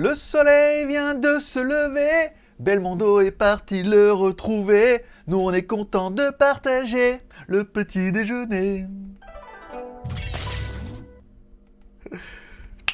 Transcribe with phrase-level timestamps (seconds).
[0.00, 5.02] Le soleil vient de se lever, Belmondo est parti le retrouver.
[5.26, 7.18] Nous on est content de partager
[7.48, 8.86] le petit déjeuner.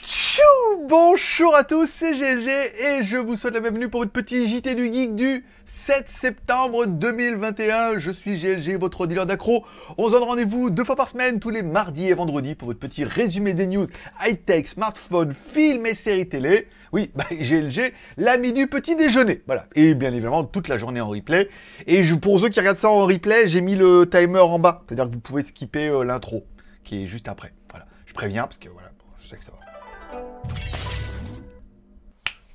[0.03, 0.41] Tchou
[0.89, 4.75] Bonjour à tous, c'est GLG et je vous souhaite la bienvenue pour votre petit JT
[4.75, 7.99] du Geek du 7 septembre 2021.
[7.99, 9.67] Je suis GLG, votre dealer d'accro.
[9.99, 12.81] On se donne rendez-vous deux fois par semaine, tous les mardis et vendredis, pour votre
[12.81, 13.87] petit résumé des news
[14.25, 16.69] high-tech, smartphone, films et séries télé.
[16.95, 19.43] Oui, bah, GLG, l'ami du petit déjeuner.
[19.49, 19.67] Voilà.
[19.75, 21.49] Et bien évidemment, toute la journée en replay.
[21.89, 24.85] Et pour ceux qui regardent ça en replay, j'ai mis le timer en bas.
[24.87, 26.47] C'est-à-dire que vous pouvez skipper euh, l'intro,
[26.85, 27.53] qui est juste après.
[27.69, 27.87] Voilà.
[28.07, 30.21] Je préviens, parce que voilà, je sais que ça va.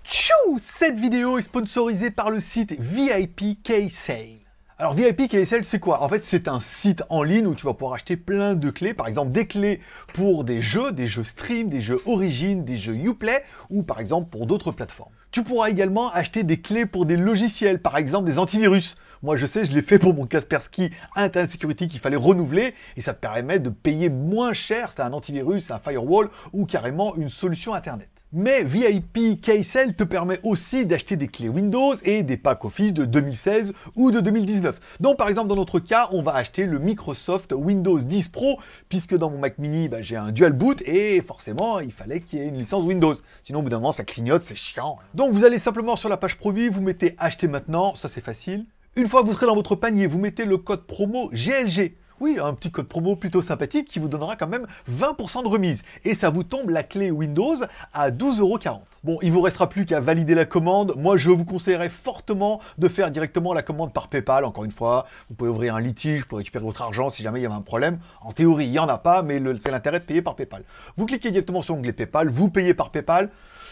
[0.06, 4.49] Tchou Cette vidéo est sponsorisée par le site VIP K-Sale.
[4.82, 6.02] Alors VIP KSL, c'est quoi?
[6.02, 8.94] En fait, c'est un site en ligne où tu vas pouvoir acheter plein de clés.
[8.94, 9.82] Par exemple, des clés
[10.14, 14.30] pour des jeux, des jeux stream, des jeux origin, des jeux Uplay ou par exemple
[14.30, 15.12] pour d'autres plateformes.
[15.32, 18.96] Tu pourras également acheter des clés pour des logiciels, par exemple des antivirus.
[19.22, 23.02] Moi, je sais, je l'ai fait pour mon Kaspersky Internet Security qu'il fallait renouveler et
[23.02, 24.94] ça te permet de payer moins cher.
[24.96, 28.10] C'est un antivirus, un firewall ou carrément une solution Internet.
[28.32, 33.06] Mais VIP KSL te permet aussi d'acheter des clés Windows et des packs Office de
[33.06, 34.80] 2016 ou de 2019.
[35.00, 39.18] Donc par exemple dans notre cas, on va acheter le Microsoft Windows 10 Pro puisque
[39.18, 42.44] dans mon Mac mini, bah, j'ai un dual boot et forcément il fallait qu'il y
[42.44, 43.16] ait une licence Windows.
[43.44, 44.98] Sinon au bout d'un moment ça clignote, c'est chiant.
[45.16, 48.68] Donc vous allez simplement sur la page produit, vous mettez acheter maintenant, ça c'est facile.
[48.96, 51.96] Une fois que vous serez dans votre panier, vous mettez le code promo GLG.
[52.20, 55.84] Oui, un petit code promo plutôt sympathique qui vous donnera quand même 20% de remise.
[56.04, 57.56] Et ça vous tombe la clé Windows
[57.94, 58.80] à 12,40€.
[59.06, 60.94] Bon, il vous restera plus qu'à valider la commande.
[60.98, 64.44] Moi, je vous conseillerais fortement de faire directement la commande par PayPal.
[64.44, 67.44] Encore une fois, vous pouvez ouvrir un litige pour récupérer votre argent si jamais il
[67.44, 68.00] y avait un problème.
[68.22, 70.64] En théorie, il n'y en a pas, mais c'est l'intérêt de payer par PayPal.
[70.98, 73.30] Vous cliquez directement sur l'onglet PayPal, vous payez par PayPal.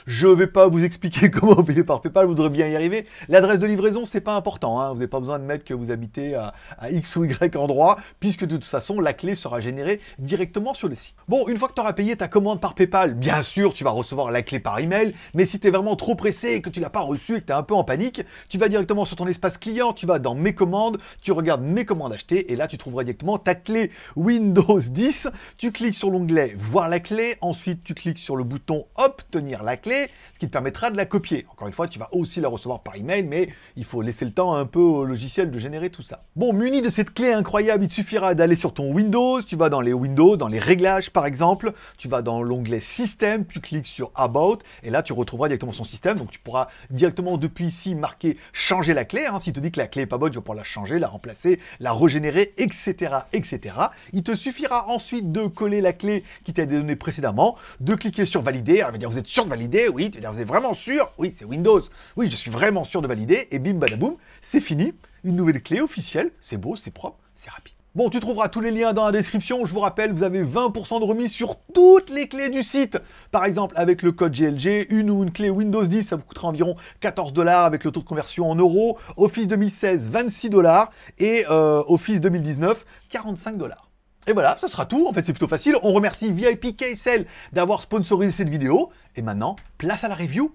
[0.08, 3.06] Je ne vais pas vous expliquer comment payer par PayPal, vous devrez bien y arriver.
[3.28, 4.80] L'adresse de livraison, c'est pas important.
[4.80, 4.88] Hein.
[4.92, 7.98] Vous n'avez pas besoin de mettre que vous habitez à, à, X ou Y endroit,
[8.22, 11.14] puisque de toute façon, la clé sera générée directement sur le site.
[11.28, 13.90] Bon, une fois que tu auras payé ta commande par PayPal, bien sûr, tu vas
[13.90, 16.80] recevoir la clé par email, mais si tu es vraiment trop pressé et que tu
[16.80, 19.18] l'as pas reçu et que tu es un peu en panique, tu vas directement sur
[19.18, 22.68] ton espace client, tu vas dans Mes commandes, tu regardes Mes commandes achetées, et là,
[22.68, 25.28] tu trouveras directement ta clé Windows 10.
[25.58, 29.76] Tu cliques sur l'onglet Voir la clé, ensuite, tu cliques sur le bouton Obtenir la
[29.76, 29.97] clé
[30.34, 31.46] ce qui te permettra de la copier.
[31.52, 34.32] Encore une fois, tu vas aussi la recevoir par email, mais il faut laisser le
[34.32, 36.24] temps un peu au logiciel de générer tout ça.
[36.36, 39.70] Bon, muni de cette clé incroyable, il te suffira d'aller sur ton Windows, tu vas
[39.70, 43.88] dans les Windows, dans les réglages par exemple, tu vas dans l'onglet Système, tu cliques
[43.88, 47.96] sur About, et là tu retrouveras directement son système, donc tu pourras directement depuis ici
[47.96, 49.40] marquer changer la clé, hein.
[49.40, 51.08] s'il te dit que la clé est pas bonne, tu vas pouvoir la changer, la
[51.08, 53.76] remplacer, la régénérer, etc., etc.
[54.14, 58.26] Il te suffira ensuite de coller la clé qui t'a été donnée précédemment, de cliquer
[58.26, 61.12] sur valider, elle va dire vous êtes sûr de valider, oui, tu êtes vraiment sûr,
[61.18, 61.82] oui c'est Windows,
[62.16, 64.94] oui je suis vraiment sûr de valider, et bim badaboum, c'est fini,
[65.24, 67.74] une nouvelle clé officielle, c'est beau, c'est propre, c'est rapide.
[67.98, 69.66] Bon, tu trouveras tous les liens dans la description.
[69.66, 73.00] Je vous rappelle, vous avez 20% de remise sur toutes les clés du site.
[73.32, 76.48] Par exemple, avec le code GLG, une ou une clé Windows 10, ça vous coûtera
[76.48, 79.00] environ 14 dollars avec le taux de conversion en euros.
[79.16, 80.92] Office 2016, 26 dollars.
[81.18, 83.87] Et euh, Office 2019, 45 dollars.
[84.28, 85.08] Et voilà, ça sera tout.
[85.08, 85.78] En fait, c'est plutôt facile.
[85.84, 88.92] On remercie VIP KSL d'avoir sponsorisé cette vidéo.
[89.16, 90.54] Et maintenant, place à la review.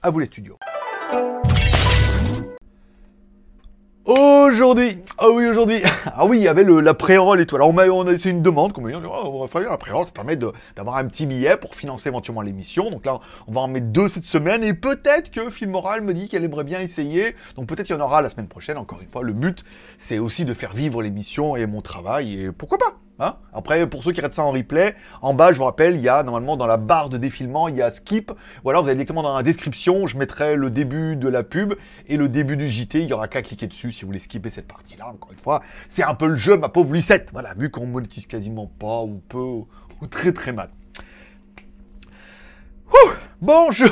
[0.00, 0.58] À vous les studios.
[4.06, 7.56] Aujourd'hui, ah oui aujourd'hui, ah oui il y avait le, la pré-roll et tout.
[7.56, 9.62] Alors on a, on a c'est une demande, comme on dit, oh, on va faire
[9.62, 12.90] la pré-roll, ça permet d'avoir un petit billet pour financer éventuellement l'émission.
[12.90, 16.28] Donc là on va en mettre deux cette semaine et peut-être que Filmoral me dit
[16.28, 17.34] qu'elle aimerait bien essayer.
[17.56, 18.76] Donc peut-être qu'il y en aura la semaine prochaine.
[18.76, 19.64] Encore une fois, le but
[19.96, 23.03] c'est aussi de faire vivre l'émission et mon travail et pourquoi pas?
[23.20, 26.02] Hein Après, pour ceux qui regardent ça en replay, en bas, je vous rappelle, il
[26.02, 28.32] y a normalement dans la barre de défilement, il y a skip.
[28.64, 31.74] Ou alors vous avez directement dans la description, je mettrai le début de la pub
[32.08, 33.02] et le début du JT.
[33.02, 35.08] Il y aura qu'à cliquer dessus si vous voulez skipper cette partie-là.
[35.08, 37.30] Encore une fois, c'est un peu le jeu, ma pauvre Lucette.
[37.32, 40.70] Voilà, vu qu'on monétise quasiment pas ou peu ou très très mal.
[43.44, 43.84] Bon, je...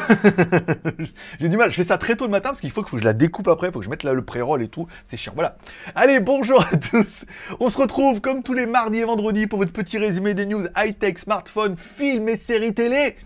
[1.41, 3.05] J'ai du mal, je fais ça très tôt le matin parce qu'il faut que je
[3.05, 5.33] la découpe après, il faut que je mette là le pré-roll et tout, c'est chiant,
[5.35, 5.59] voilà.
[5.95, 7.27] Allez, bonjour à tous.
[7.61, 10.65] On se retrouve comme tous les mardis et vendredis pour votre petit résumé des news
[10.75, 13.17] high-tech, smartphone, films et séries télé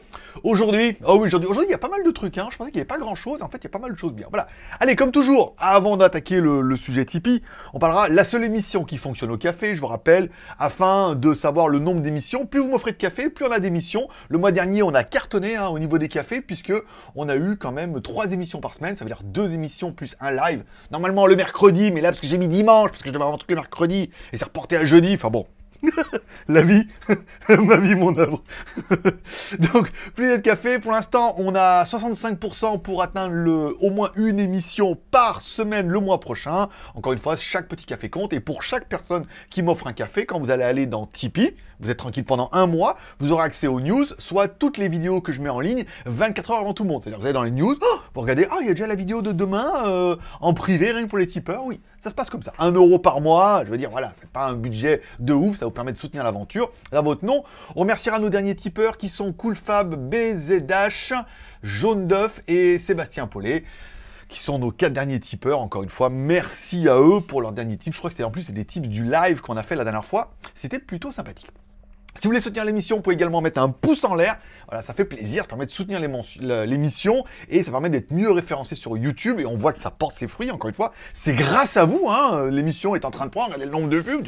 [0.42, 2.48] Aujourd'hui, oh oui, aujourd'hui, aujourd'hui, il y a pas mal de trucs, hein.
[2.50, 3.92] Je pensais qu'il n'y avait pas grand chose, en fait, il y a pas mal
[3.92, 4.26] de choses bien.
[4.30, 4.48] Voilà.
[4.80, 7.42] Allez, comme toujours, avant d'attaquer le, sujet Tipeee,
[7.72, 11.68] on parlera la seule émission qui fonctionne au café, je vous rappelle, afin de savoir
[11.68, 12.44] le nombre d'émissions.
[12.44, 14.08] Plus vous m'offrez de café, plus on a d'émissions.
[14.28, 16.72] Le mois dernier, on a cartonné hein, au niveau des cafés, puisque
[17.14, 20.16] on a eu quand même trois émissions par semaine, ça veut dire deux émissions plus
[20.20, 20.64] un live.
[20.90, 23.34] Normalement le mercredi, mais là, parce que j'ai mis dimanche, parce que je devais avoir
[23.34, 25.46] un truc le mercredi, et c'est reporté à jeudi, enfin bon,
[26.48, 26.86] la vie,
[27.48, 28.42] ma vie, mon œuvre.
[29.72, 30.78] Donc, plus de café.
[30.78, 36.00] Pour l'instant, on a 65% pour atteindre le, au moins une émission par semaine le
[36.00, 36.68] mois prochain.
[36.94, 38.32] Encore une fois, chaque petit café compte.
[38.32, 41.90] Et pour chaque personne qui m'offre un café, quand vous allez aller dans Tipeee, vous
[41.90, 45.32] êtes tranquille pendant un mois, vous aurez accès aux news, soit toutes les vidéos que
[45.32, 47.02] je mets en ligne 24 heures avant tout le monde.
[47.02, 48.94] C'est-à-dire, vous allez dans les news, oh, vous regardez, ah, il y a déjà la
[48.94, 51.64] vidéo de demain euh, en privé, rien que pour les tipeurs.
[51.64, 52.52] Oui, ça se passe comme ça.
[52.58, 55.64] Un euro par mois, je veux dire, voilà, c'est pas un budget de ouf, ça
[55.64, 56.70] vous permet de soutenir l'aventure.
[56.92, 57.44] À votre nom,
[57.74, 61.14] on remerciera nos derniers tipeurs qui sont Coolfab, BZH,
[61.62, 63.64] Jaune d'œuf et Sébastien Paulet
[64.28, 65.60] qui sont nos quatre derniers tipeurs.
[65.60, 67.94] Encore une fois, merci à eux pour leurs derniers tips.
[67.94, 70.04] Je crois que c'était en plus des tips du live qu'on a fait la dernière
[70.04, 70.34] fois.
[70.54, 71.50] C'était plutôt sympathique.
[72.16, 74.38] Si vous voulez soutenir l'émission, vous pouvez également mettre un pouce en l'air.
[74.68, 78.74] Voilà, ça fait plaisir, ça permet de soutenir l'émission et ça permet d'être mieux référencé
[78.74, 80.92] sur YouTube et on voit que ça porte ses fruits, encore une fois.
[81.12, 83.98] C'est grâce à vous, hein, l'émission est en train de prendre, regardez le nombre de
[83.98, 84.22] vues, vous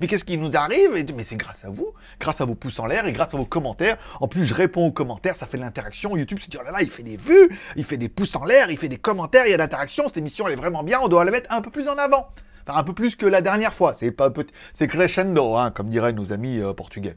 [0.00, 0.90] mais qu'est-ce qui nous arrive?
[1.14, 3.44] Mais c'est grâce à vous, grâce à vos pouces en l'air et grâce à vos
[3.44, 3.96] commentaires.
[4.20, 6.16] En plus, je réponds aux commentaires, ça fait de l'interaction.
[6.16, 8.44] YouTube se dit, oh là là, il fait des vues, il fait des pouces en
[8.44, 10.82] l'air, il fait des commentaires, il y a de l'interaction, cette émission elle est vraiment
[10.82, 12.28] bien, on doit la mettre un peu plus en avant.
[12.74, 13.94] Un peu plus que la dernière fois.
[13.98, 14.32] C'est pas
[14.72, 17.16] c'est crescendo, hein, comme diraient nos amis euh, portugais.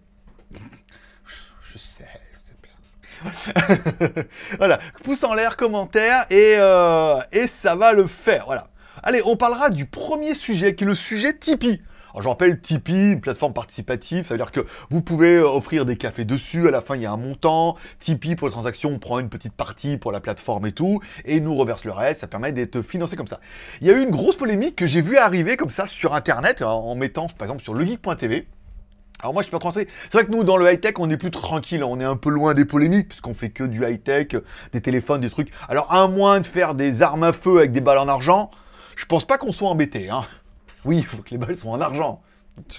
[1.62, 2.08] Je sais.
[4.58, 8.46] voilà, pouce en l'air, commentaire, et, euh, et ça va le faire.
[8.46, 8.68] Voilà.
[9.02, 11.82] Allez, on parlera du premier sujet, qui est le sujet Tipeee.
[12.14, 15.84] Alors, je rappelle, Tipeee, une plateforme participative, ça veut dire que vous pouvez euh, offrir
[15.86, 18.92] des cafés dessus, à la fin il y a un montant, Tipeee pour les transactions,
[18.92, 22.22] on prend une petite partie pour la plateforme et tout, et nous reverse le reste,
[22.22, 23.40] ça permet d'être financé comme ça.
[23.82, 26.62] Il y a eu une grosse polémique que j'ai vu arriver comme ça sur Internet,
[26.62, 28.46] en mettant par exemple sur legeek.tv,
[29.24, 29.88] alors moi je suis pas tranché.
[30.04, 32.30] C'est vrai que nous dans le high-tech on est plus tranquille, on est un peu
[32.30, 34.36] loin des polémiques puisqu'on fait que du high-tech,
[34.74, 35.50] des téléphones, des trucs.
[35.70, 38.52] Alors à moins de faire des armes à feu avec des balles en argent,
[38.98, 40.10] je pense pas qu'on soit embêté.
[40.10, 40.24] Hein.
[40.86, 42.22] Oui, il faut que les balles soient en argent.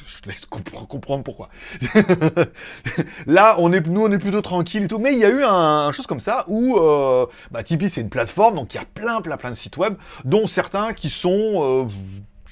[0.06, 1.48] Je te laisse comprendre pourquoi.
[3.26, 5.00] Là, on est, nous, on est plutôt tranquille et tout.
[5.00, 8.08] Mais il y a eu un, chose comme ça où, euh, bah, Tipeee, c'est une
[8.08, 11.86] plateforme, donc il y a plein, plein, plein de sites web, dont certains qui sont
[11.86, 11.86] euh,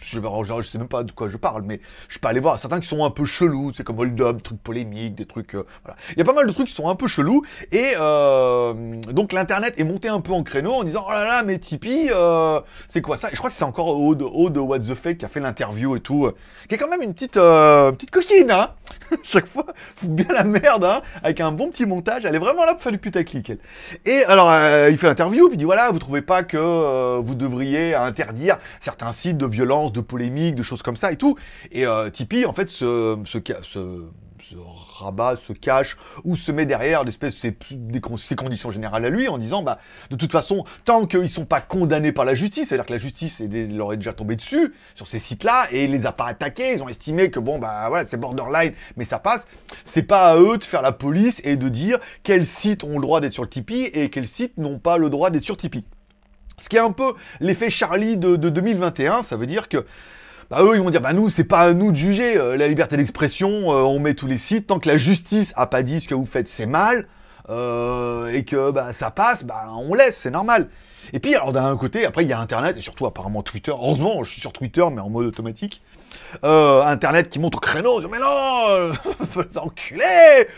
[0.03, 2.89] je, sais même pas de quoi je parle, mais je peux aller voir certains qui
[2.89, 5.55] sont un peu chelous, c'est comme Hold Up, trucs polémiques, des trucs.
[5.55, 5.97] Euh, voilà.
[6.11, 8.75] Il y a pas mal de trucs qui sont un peu chelous, et euh,
[9.11, 12.11] donc l'internet est monté un peu en créneau en disant oh là là, mais Tipeee,
[12.11, 13.29] euh, c'est quoi ça?
[13.33, 16.01] Je crois que c'est encore Aude, Aude What the Fake qui a fait l'interview et
[16.01, 16.31] tout,
[16.69, 18.71] qui est quand même une petite, petite coquine, hein
[19.23, 19.67] Chaque fois,
[19.97, 22.83] fout bien la merde, hein Avec un bon petit montage, elle est vraiment là pour
[22.83, 23.59] faire du putaclic, elle.
[24.05, 24.51] Et alors,
[24.89, 29.13] il fait l'interview, puis il dit voilà, vous trouvez pas que vous devriez interdire certains
[29.13, 31.37] sites de violence de polémiques, de choses comme ça et tout.
[31.71, 33.17] Et euh, Tipeee, en fait, se,
[34.99, 37.55] rabat, se cache ou se met derrière l'espèce de
[38.19, 39.79] ses, conditions générales à lui en disant bah
[40.11, 43.41] de toute façon tant qu'ils sont pas condamnés par la justice, c'est-à-dire que la justice
[43.41, 46.89] leur est déjà tombée dessus sur ces sites-là et les a pas attaqués, ils ont
[46.89, 49.47] estimé que bon bah voilà c'est borderline mais ça passe,
[49.85, 53.03] c'est pas à eux de faire la police et de dire quels sites ont le
[53.03, 55.85] droit d'être sur le Tipeee et quels sites n'ont pas le droit d'être sur Tipeee.
[56.63, 59.85] Ce qui est un peu l'effet Charlie de, 2021, ça veut dire que
[60.49, 62.69] bah, eux, ils vont dire, bah nous, c'est pas à nous de juger, euh, la
[62.69, 66.01] liberté d'expression, euh, on met tous les sites, tant que la justice a pas dit
[66.01, 67.09] ce que vous faites, c'est mal,
[67.51, 70.69] euh, et que bah, ça passe, bah on laisse, c'est normal.
[71.13, 74.23] Et puis, alors d'un côté, après, il y a Internet, et surtout apparemment Twitter, heureusement,
[74.23, 75.83] je suis sur Twitter, mais en mode automatique,
[76.45, 78.93] euh, Internet qui montre au créneau, mais non, euh,
[79.57, 80.49] enculés,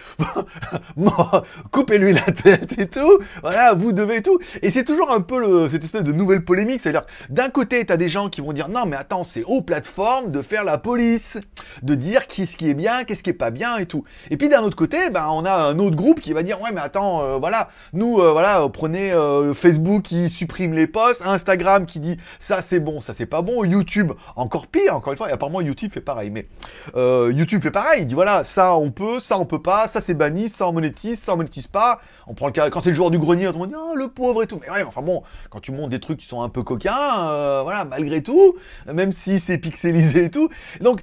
[1.71, 4.39] coupez-lui la tête et tout, voilà, vous devez tout.
[4.63, 8.09] Et c'est toujours un peu cette espèce de nouvelle polémique, c'est-à-dire d'un côté, t'as des
[8.09, 11.37] gens qui vont dire non, mais attends, c'est aux plateformes de faire la police,
[11.83, 14.05] de dire qu'est-ce qui est bien, qu'est-ce qui est pas bien et tout.
[14.31, 16.73] Et puis d'un autre côté, ben on a un autre groupe qui va dire ouais,
[16.73, 19.13] mais attends, euh, voilà, nous, euh, voilà, prenez
[19.55, 23.65] Facebook qui supprime les posts, Instagram qui dit ça c'est bon, ça c'est pas bon,
[23.65, 26.31] YouTube encore pire, encore une fois, et YouTube fait pareil.
[26.31, 26.47] Mais
[26.97, 28.03] euh, YouTube fait pareil.
[28.03, 30.73] Il dit voilà, ça on peut, ça on peut pas, ça c'est banni, ça on
[30.73, 32.01] monétise, ça on monétise pas.
[32.27, 34.43] On prend le cas quand c'est le jour du grenier, on dit oh, le pauvre
[34.43, 34.59] et tout.
[34.61, 37.61] Mais ouais, enfin bon, quand tu montes des trucs qui sont un peu coquins, euh,
[37.63, 38.57] voilà, malgré tout,
[38.93, 40.49] même si c'est pixelisé et tout.
[40.81, 41.01] Donc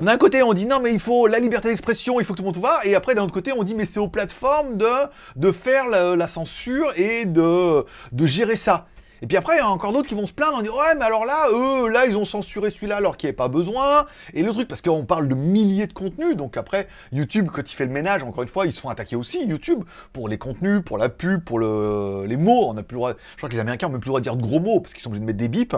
[0.00, 2.42] d'un côté, on dit non, mais il faut la liberté d'expression, il faut que tout
[2.42, 2.84] le monde voit.
[2.86, 6.92] Et après, d'un autre côté, on dit mais c'est aux plateformes de, faire la, censure
[6.96, 7.84] et de
[8.26, 8.86] gérer ça.
[9.22, 10.94] Et puis après, il y a encore d'autres qui vont se plaindre en disant Ouais,
[10.96, 14.06] mais alors là, eux, là, ils ont censuré celui-là alors qu'il n'y avait pas besoin.
[14.34, 17.74] Et le truc, parce qu'on parle de milliers de contenus, donc après, YouTube, quand il
[17.74, 20.82] fait le ménage, encore une fois, ils se font attaquer aussi, YouTube, pour les contenus,
[20.84, 22.24] pour la pub, pour le...
[22.26, 22.68] les mots.
[22.68, 23.12] On n'a plus le droit.
[23.12, 24.80] Je crois que les Américains n'ont même plus le droit de dire de gros mots
[24.80, 25.76] parce qu'ils sont obligés de mettre des bips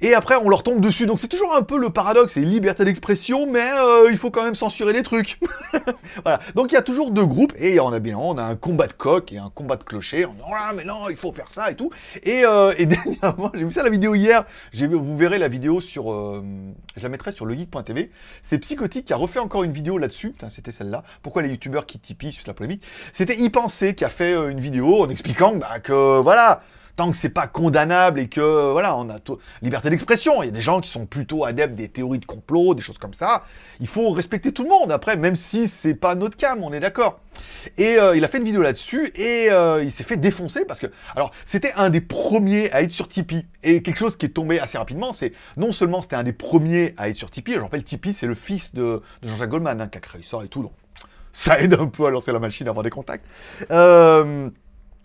[0.00, 1.06] et après on leur tombe dessus.
[1.06, 4.44] Donc c'est toujours un peu le paradoxe, c'est liberté d'expression, mais euh, il faut quand
[4.44, 5.38] même censurer les trucs.
[6.22, 6.40] voilà.
[6.54, 8.86] Donc il y a toujours deux groupes, et on a bien, on a un combat
[8.86, 10.26] de coq et un combat de clocher.
[10.26, 11.90] On dit oh là, mais non, il faut faire ça et tout.
[12.22, 14.44] Et euh, dernièrement, j'ai vu ça la vidéo hier.
[14.74, 16.42] Vous verrez la vidéo sur, euh,
[16.96, 18.10] je la mettrai sur legeek.tv.
[18.42, 20.34] C'est Psychotique qui a refait encore une vidéo là-dessus.
[20.48, 21.02] C'était celle-là.
[21.22, 22.82] Pourquoi les youtubeurs qui tipient sur la polémique
[23.12, 26.62] C'était y penser qui a fait une vidéo en expliquant bah, que voilà.
[27.00, 29.16] Tant que c'est pas condamnable et que voilà, on a
[29.62, 30.42] liberté d'expression.
[30.42, 32.98] Il y a des gens qui sont plutôt adeptes des théories de complot, des choses
[32.98, 33.44] comme ça.
[33.80, 34.92] Il faut respecter tout le monde.
[34.92, 37.20] Après, même si c'est pas notre cam, on est d'accord.
[37.78, 40.78] Et euh, il a fait une vidéo là-dessus et euh, il s'est fait défoncer parce
[40.78, 43.46] que, alors, c'était un des premiers à être sur Tipeee.
[43.62, 46.92] Et quelque chose qui est tombé assez rapidement, c'est non seulement c'était un des premiers
[46.98, 49.88] à être sur Tipeee, je rappelle, Tipeee, c'est le fils de, de Jean-Jacques Goldman hein,
[49.88, 50.64] qui a créé ça et tout.
[50.64, 50.72] Donc,
[51.32, 53.24] ça aide un peu à lancer la machine, à avoir des contacts.
[53.70, 54.50] Euh,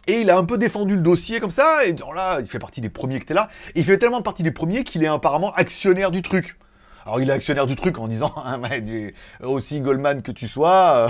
[0.07, 2.59] et il a un peu défendu le dossier comme ça, et disant là, il fait
[2.59, 3.49] partie des premiers qui étaient là.
[3.75, 6.57] Et il fait tellement partie des premiers qu'il est apparemment actionnaire du truc.
[7.05, 10.95] Alors il est actionnaire du truc en disant mais j'ai- aussi Goldman que tu sois,
[10.95, 11.09] euh,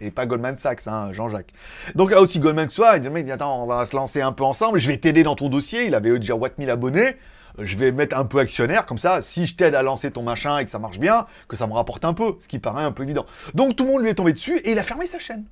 [0.00, 1.52] c'est pas Goldman Sachs, hein, Jean-Jacques.
[1.94, 4.32] Donc aussi Goldman que tu sois, il dit, mec, attends, on va se lancer un
[4.32, 5.86] peu ensemble, je vais t'aider dans ton dossier.
[5.86, 7.16] Il avait déjà Watt 1000 abonnés.
[7.58, 10.58] Je vais mettre un peu actionnaire, comme ça, si je t'aide à lancer ton machin
[10.58, 12.92] et que ça marche bien, que ça me rapporte un peu, ce qui paraît un
[12.92, 13.24] peu évident.
[13.54, 15.44] Donc tout le monde lui est tombé dessus et il a fermé sa chaîne.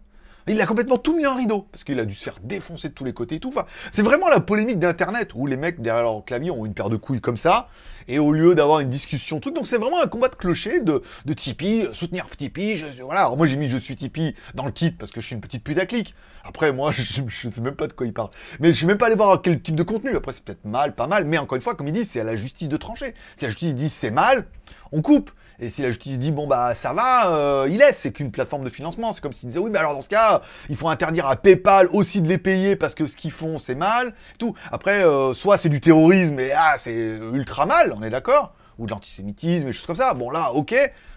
[0.46, 2.94] Il a complètement tout mis en rideau, parce qu'il a dû se faire défoncer de
[2.94, 3.48] tous les côtés et tout.
[3.48, 6.90] Enfin, c'est vraiment la polémique d'Internet, où les mecs derrière leur clavier ont une paire
[6.90, 7.68] de couilles comme ça,
[8.08, 11.02] et au lieu d'avoir une discussion, truc, donc c'est vraiment un combat de clocher de,
[11.34, 13.30] Tipeee, soutenir Tipeee, je, voilà.
[13.30, 15.64] Moi j'ai mis je suis Tipeee dans le titre, parce que je suis une petite
[15.64, 16.14] putaclic.
[16.44, 18.30] Après, moi, je, je sais même pas de quoi il parle.
[18.60, 20.14] Mais je suis même pas allé voir quel type de contenu.
[20.14, 22.24] Après, c'est peut-être mal, pas mal, mais encore une fois, comme il dit, c'est à
[22.24, 23.14] la justice de trancher.
[23.36, 24.46] Si la justice dit c'est mal,
[24.92, 25.30] on coupe.
[25.60, 28.64] Et si la justice dit bon bah ça va, euh, il laisse, c'est qu'une plateforme
[28.64, 29.12] de financement.
[29.12, 31.88] C'est comme s'ils disaient oui, mais alors dans ce cas, il faut interdire à PayPal
[31.92, 34.54] aussi de les payer parce que ce qu'ils font c'est mal, tout.
[34.72, 36.94] Après, euh, soit c'est du terrorisme et ah c'est
[37.32, 40.14] ultra mal, on est d'accord, ou de l'antisémitisme et choses comme ça.
[40.14, 40.74] Bon là, ok.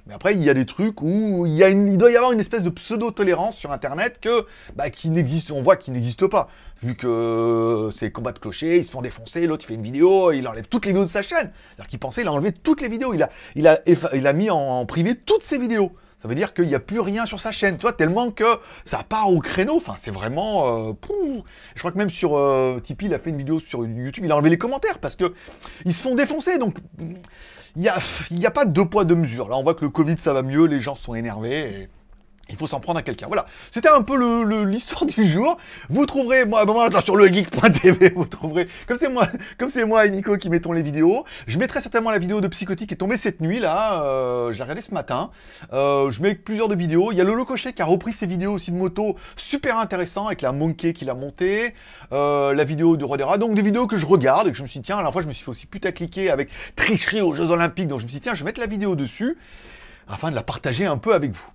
[0.07, 2.31] Mais après, il y a des trucs où il, y a une, doit y avoir
[2.31, 4.45] une espèce de pseudo-tolérance sur Internet que,
[4.75, 6.47] bah, qui n'existe, on voit qu'il n'existe pas.
[6.81, 9.81] Vu que euh, c'est combat de clocher, ils se font défoncer, l'autre il fait une
[9.81, 11.51] vidéo, il enlève toutes les vidéos de sa chaîne.
[11.89, 13.79] Qu'il pensait, il a enlevé toutes les vidéos, il a, il a,
[14.13, 15.91] il a mis en, en privé toutes ses vidéos.
[16.17, 18.43] Ça veut dire qu'il n'y a plus rien sur sa chaîne, tu vois, tellement que
[18.85, 19.75] ça part au créneau.
[19.77, 20.89] Enfin, c'est vraiment.
[20.89, 20.93] euh.
[21.75, 24.31] Je crois que même sur euh, Tipeee, il a fait une vidéo sur YouTube, il
[24.31, 25.33] a enlevé les commentaires parce que
[25.85, 26.57] ils se font défoncer.
[26.57, 27.17] Donc, il
[27.81, 27.99] n'y a,
[28.47, 29.47] a pas de deux poids, deux mesures.
[29.47, 31.87] Là, on voit que le Covid, ça va mieux, les gens sont énervés.
[32.49, 33.27] Il faut s'en prendre à quelqu'un.
[33.27, 34.15] Voilà, c'était un peu
[34.65, 35.57] l'histoire du jour.
[35.89, 39.27] Vous trouverez, moi, moi sur le geek.tv, vous trouverez, comme c'est moi,
[39.57, 41.25] comme c'est moi et Nico qui mettons les vidéos.
[41.45, 44.01] Je mettrai certainement la vidéo de Psychotique qui est tombée cette nuit là.
[44.01, 45.31] Euh, je l'ai ce matin.
[45.73, 47.11] Euh, je mets plusieurs de vidéos.
[47.11, 50.27] Il y a Lolo Cochet qui a repris ses vidéos aussi de moto, super intéressant
[50.27, 51.73] avec la Monkey qu'il a montée,
[52.11, 53.37] euh, la vidéo de Rodera.
[53.37, 55.13] Donc des vidéos que je regarde et que je me suis dit tiens, la dernière
[55.13, 57.87] fois je me suis fait aussi putacliquer avec tricherie aux Jeux Olympiques.
[57.87, 59.37] Donc je me suis dit tiens, je vais mettre la vidéo dessus
[60.07, 61.47] afin de la partager un peu avec vous.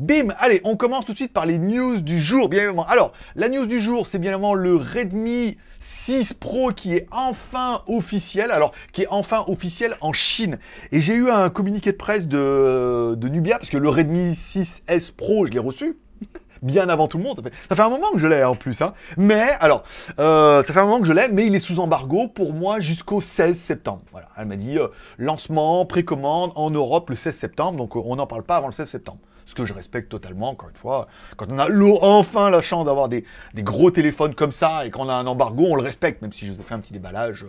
[0.00, 2.86] Bim Allez, on commence tout de suite par les news du jour, bien évidemment.
[2.86, 7.82] Alors, la news du jour, c'est bien évidemment le Redmi 6 Pro qui est enfin
[7.86, 10.58] officiel, alors qui est enfin officiel en Chine.
[10.90, 15.12] Et j'ai eu un communiqué de presse de, de Nubia, parce que le Redmi 6S
[15.14, 15.98] Pro, je l'ai reçu.
[16.62, 18.54] Bien avant tout le monde, ça fait, ça fait un moment que je l'ai en
[18.54, 18.80] plus.
[18.80, 18.94] Hein.
[19.18, 19.82] Mais alors,
[20.18, 22.80] euh, ça fait un moment que je l'ai, mais il est sous embargo pour moi
[22.80, 24.00] jusqu'au 16 septembre.
[24.12, 24.88] Voilà, elle m'a dit euh,
[25.18, 28.72] lancement, précommande en Europe le 16 septembre, donc euh, on n'en parle pas avant le
[28.72, 29.18] 16 septembre
[29.50, 31.08] ce que je respecte totalement, encore une fois.
[31.36, 31.68] Quand on a
[32.02, 33.24] enfin la chance d'avoir des,
[33.56, 36.52] gros téléphones comme ça et qu'on a un embargo, on le respecte, même si je
[36.52, 37.44] vous ai fait un petit déballage.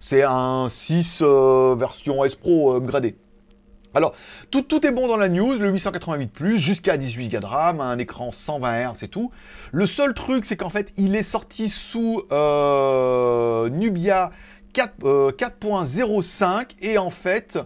[0.00, 3.16] C'est un 6 euh, version S Pro euh, upgradé.
[3.94, 4.12] Alors,
[4.50, 8.30] tout, est bon dans la news, le 888+, jusqu'à 18 Go de RAM, un écran
[8.30, 9.30] 120 Hz et tout.
[9.72, 14.32] Le seul truc, c'est qu'en fait, il est sorti sous euh, Nubia
[14.74, 17.58] 4, euh, 4.05 et en fait,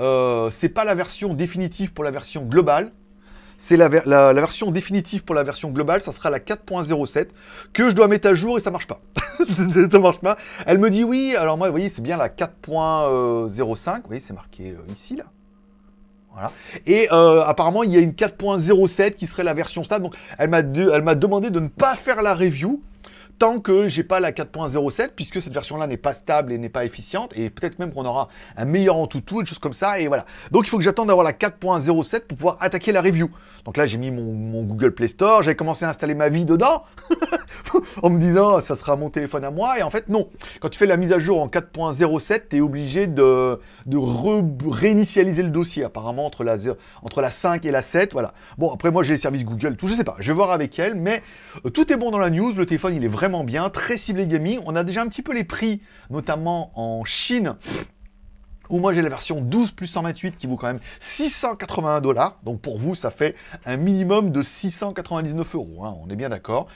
[0.00, 2.92] euh, c'est pas la version définitive pour la version globale.
[3.58, 7.28] C'est la, la- version définitive pour la version globale, ça sera la 4.07
[7.72, 9.00] que je dois mettre à jour et ça marche pas.
[9.90, 10.36] ça marche pas.
[10.66, 14.34] Elle me dit oui, alors moi, vous voyez, c'est bien la 4.05, vous voyez, c'est
[14.34, 15.24] marqué euh, ici là.
[16.32, 16.52] Voilà.
[16.86, 20.04] Et euh, apparemment, il y a une 4.07 qui serait la version stable.
[20.04, 22.82] Donc, elle m'a de- elle m'a demandé de ne pas faire la review
[23.38, 26.84] tant que j'ai pas la 4.07, puisque cette version-là n'est pas stable et n'est pas
[26.84, 30.00] efficiente, et peut-être même qu'on aura un meilleur en tout tout, des choses comme ça,
[30.00, 30.26] et voilà.
[30.50, 33.30] Donc il faut que j'attende d'avoir la 4.07 pour pouvoir attaquer la review.
[33.64, 36.84] Donc là, j'ai mis mon, Google Play Store, j'ai commencé à installer ma vie dedans,
[38.02, 40.28] en me disant, ça sera mon téléphone à moi, et en fait, non.
[40.60, 43.98] Quand tu fais la mise à jour en 4.07, tu es obligé de, de
[44.68, 46.56] réinitialiser le dossier, apparemment, entre la,
[47.02, 48.34] entre la 5 et la 7, voilà.
[48.56, 50.78] Bon, après, moi, j'ai les services Google, tout, je sais pas, je vais voir avec
[50.78, 51.22] elle, mais
[51.64, 54.26] euh, tout est bon dans la news, le téléphone, il est vraiment bien, très ciblé
[54.26, 54.60] gaming.
[54.66, 55.80] On a déjà un petit peu les prix,
[56.10, 57.56] notamment en Chine,
[58.68, 62.38] où moi j'ai la version 12 plus 128 qui vaut quand même 681 dollars.
[62.44, 66.68] Donc pour vous, ça fait un minimum de 699 euros, hein, on est bien d'accord.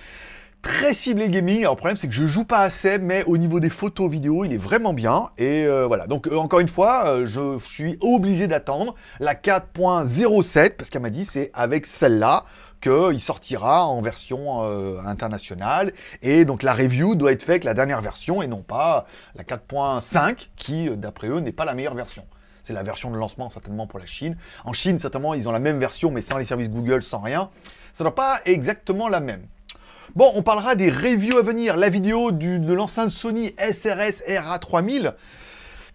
[0.62, 1.60] très ciblé gaming.
[1.60, 4.44] Alors, le problème, c'est que je joue pas assez, mais au niveau des photos vidéo,
[4.44, 5.30] il est vraiment bien.
[5.38, 6.06] Et euh, voilà.
[6.06, 11.08] Donc, euh, encore une fois, euh, je suis obligé d'attendre la 4.07 parce qu'elle m'a
[11.08, 12.44] dit c'est avec celle-là
[12.80, 14.62] qu'il sortira en version
[15.06, 15.92] internationale.
[16.22, 19.44] Et donc, la review doit être faite avec la dernière version et non pas la
[19.44, 22.24] 4.5 qui, d'après eux, n'est pas la meilleure version.
[22.62, 24.36] C'est la version de lancement certainement pour la Chine.
[24.64, 27.50] En Chine, certainement, ils ont la même version, mais sans les services Google, sans rien.
[27.94, 29.46] Ça doit pas exactement la même.
[30.14, 31.76] Bon, on parlera des reviews à venir.
[31.76, 35.14] La vidéo de l'enceinte Sony SRS RA3000,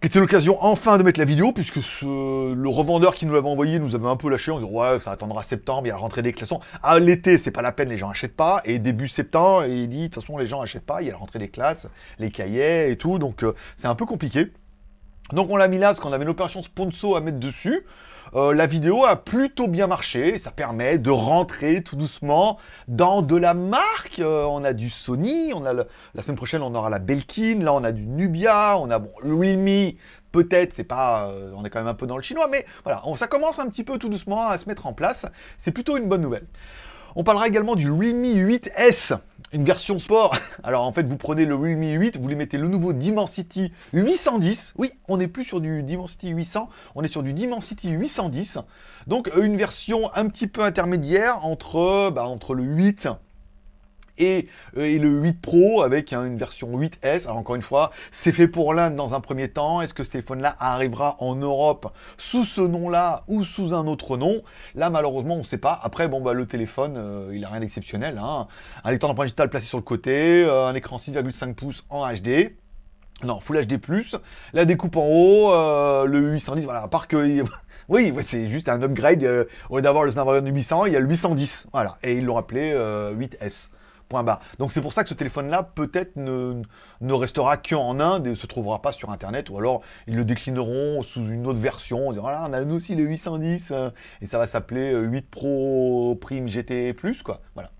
[0.00, 3.78] qui était l'occasion enfin de mettre la vidéo, puisque le revendeur qui nous l'avait envoyé
[3.78, 6.22] nous avait un peu lâché en disant ouais, ça attendra septembre, il y a rentrée
[6.22, 6.52] des classes.
[6.82, 8.60] Ah, l'été, c'est pas la peine, les gens achètent pas.
[8.64, 11.12] Et début septembre, il dit de toute façon, les gens achètent pas, il y a
[11.12, 11.86] la rentrée des classes,
[12.18, 14.52] les cahiers et tout, donc euh, c'est un peu compliqué.
[15.32, 17.84] Donc on l'a mis là parce qu'on avait une opération sponsor à mettre dessus.
[18.34, 20.38] Euh, la vidéo a plutôt bien marché.
[20.38, 24.18] Ça permet de rentrer tout doucement dans de la marque.
[24.18, 27.72] Euh, on a du Sony, on a la semaine prochaine on aura la Belkin, là
[27.72, 29.92] on a du Nubia, on a bon, le Realme.
[30.32, 33.02] Peut-être, c'est pas, euh, on est quand même un peu dans le chinois, mais voilà,
[33.14, 35.24] ça commence un petit peu tout doucement à se mettre en place.
[35.56, 36.46] C'est plutôt une bonne nouvelle.
[37.14, 39.16] On parlera également du Realme 8S
[39.52, 40.36] une version sport.
[40.62, 44.74] Alors en fait, vous prenez le Realme 8, vous lui mettez le nouveau Dimensity 810.
[44.76, 48.58] Oui, on n'est plus sur du Dimensity 800, on est sur du Dimensity 810.
[49.06, 53.08] Donc euh, une version un petit peu intermédiaire entre, bah, entre le 8
[54.20, 54.42] euh,
[54.76, 57.24] et, le 8 Pro avec une version 8S.
[57.24, 59.80] Alors encore une fois, c'est fait pour l'Inde dans un premier temps.
[59.80, 64.42] Est-ce que ce téléphone-là arrivera en Europe sous ce nom-là ou sous un autre nom?
[64.74, 65.78] Là, malheureusement, on ne sait pas.
[65.82, 68.18] Après, bon, bah, le téléphone, euh, il n'a rien d'exceptionnel.
[68.22, 68.48] Hein.
[68.84, 72.56] Un lecteur d'empreinte digitale placé sur le côté, euh, un écran 6,5 pouces en HD.
[73.24, 73.80] Non, Full HD+,
[74.52, 77.42] la découpe en haut, le 810, voilà, à part que...
[77.88, 79.46] Oui, c'est juste un upgrade.
[79.70, 81.68] au lieu d'avoir le Snapdragon 800, il y a le 810.
[81.72, 81.96] Voilà.
[82.02, 83.70] Et ils l'ont appelé 8S.
[84.58, 86.62] Donc c'est pour ça que ce téléphone-là peut-être ne,
[87.12, 91.02] restera qu'en Inde et ne se trouvera pas sur Internet, ou alors ils le déclineront
[91.02, 94.38] sous une autre version, on dira voilà, on a aussi le 810 euh, et ça
[94.38, 96.94] va s'appeler 8 euh, Pro Prime GT+,
[97.24, 97.40] quoi.
[97.54, 97.70] Voilà.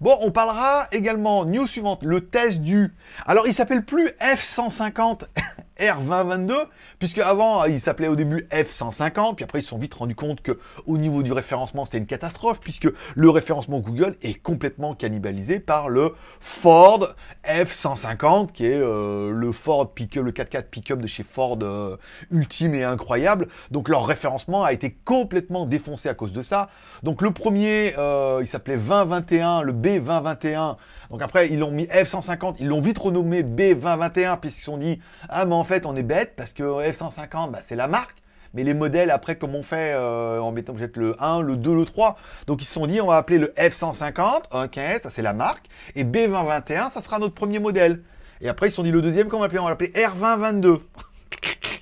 [0.00, 2.92] Bon, on parlera également, news suivante, le test du...
[3.26, 5.24] Alors, il s'appelle plus F150
[5.80, 6.52] R2022,
[6.98, 10.40] puisque avant il s'appelait au début F150, puis après ils se sont vite rendus compte
[10.40, 15.58] que au niveau du référencement c'était une catastrophe, puisque le référencement Google est complètement cannibalisé
[15.58, 17.08] par le Ford
[17.44, 21.96] F150, qui est euh, le Ford pick le 4x4 pick-up de chez Ford euh,
[22.30, 23.48] ultime et incroyable.
[23.72, 26.68] Donc leur référencement a été complètement défoncé à cause de ça.
[27.02, 30.76] Donc le premier, euh, il s'appelait 2021, le B2021.
[31.10, 35.00] Donc après ils l'ont mis F150, ils l'ont vite renommé B2021 puisqu'ils se sont dit
[35.28, 38.16] ah mais en fait, on est bête parce que F-150, bah, c'est la marque.
[38.54, 41.74] Mais les modèles, après, comme on fait euh, en mettant peut-être le 1, le 2,
[41.74, 42.16] le 3.
[42.46, 45.66] Donc, ils se sont dit, on va appeler le F-150, ok, ça c'est la marque.
[45.96, 48.02] Et B2021, ça sera notre premier modèle.
[48.40, 49.58] Et après, ils se sont dit, le deuxième, comment on va l'appeler?
[49.60, 50.78] On va l'appeler R2022.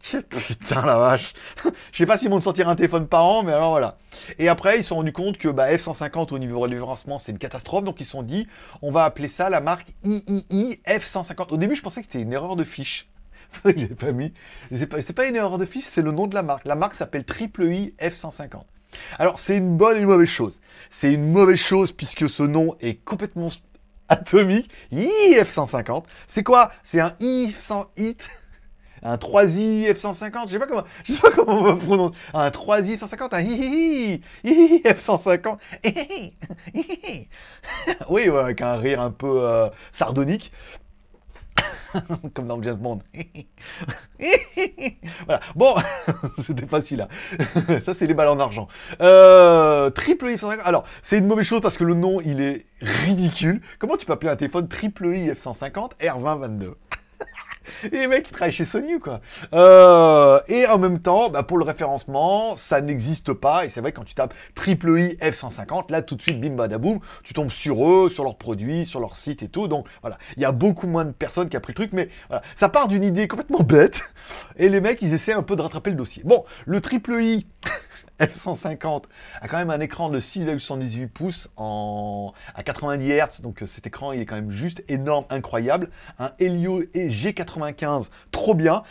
[0.28, 1.34] Putain la vache.
[1.92, 3.98] Je sais pas s'ils vont me sortir un téléphone par an, mais alors voilà.
[4.38, 7.32] Et après, ils se sont rendus compte que bah, F150 au niveau du lancement, c'est
[7.32, 7.84] une catastrophe.
[7.84, 8.46] Donc ils se sont dit,
[8.82, 11.52] on va appeler ça la marque III F150.
[11.52, 13.08] Au début, je pensais que c'était une erreur de fiche.
[13.64, 14.32] J'ai pas mis.
[14.72, 16.64] C'est pas, pas une erreur de fiche, c'est le nom de la marque.
[16.64, 18.62] La marque s'appelle Triple I F150.
[19.18, 20.60] Alors, c'est une bonne et une mauvaise chose.
[20.90, 23.50] C'est une mauvaise chose puisque ce nom est complètement
[24.08, 24.70] atomique.
[24.92, 26.04] IF150.
[26.26, 26.72] C'est quoi?
[26.82, 28.28] C'est un I100 hit
[29.02, 32.48] un 3i F-150, je sais pas comment, je sais pas comment on va prononcer, un
[32.48, 35.58] 3i F-150, un hihihi, hihi F-150,
[38.08, 40.52] oui, avec un rire un peu euh, sardonique.
[42.34, 43.00] Comme dans James Bond.
[45.26, 45.40] voilà.
[45.56, 45.74] Bon,
[46.44, 47.08] c'était facile là.
[47.84, 48.68] Ça, c'est les balles en argent.
[49.00, 50.60] Euh, triple I F-150.
[50.60, 53.60] Alors, c'est une mauvaise chose parce que le nom, il est ridicule.
[53.78, 56.74] Comment tu peux appeler un téléphone triple I F-150 R2022
[57.92, 59.20] les mecs qui travaillent chez Sony ou quoi?
[59.52, 63.64] Euh, Et en même temps, bah, pour le référencement, ça n'existe pas.
[63.64, 67.00] Et c'est vrai quand tu tapes triple I F150, là tout de suite, bim badaboum,
[67.22, 69.68] tu tombes sur eux, sur leurs produits, sur leur site et tout.
[69.68, 72.08] Donc voilà, il y a beaucoup moins de personnes qui a pris le truc, mais
[72.56, 74.02] ça part d'une idée complètement bête.
[74.56, 76.22] Et les mecs, ils essaient un peu de rattraper le dossier.
[76.24, 77.46] Bon, le triple I
[78.20, 79.04] F150
[79.40, 83.86] a quand même un écran de 6,78 pouces en, à 90 Hz, donc euh, cet
[83.86, 85.90] écran il est quand même juste énorme, incroyable.
[86.18, 88.82] Un Helio et G95, trop bien.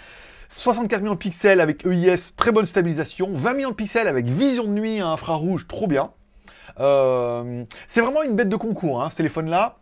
[0.50, 3.32] 64 millions de pixels avec EIS, très bonne stabilisation.
[3.32, 6.12] 20 millions de pixels avec vision de nuit à infrarouge, trop bien.
[6.80, 9.78] Euh, c'est vraiment une bête de concours, hein, ce téléphone-là.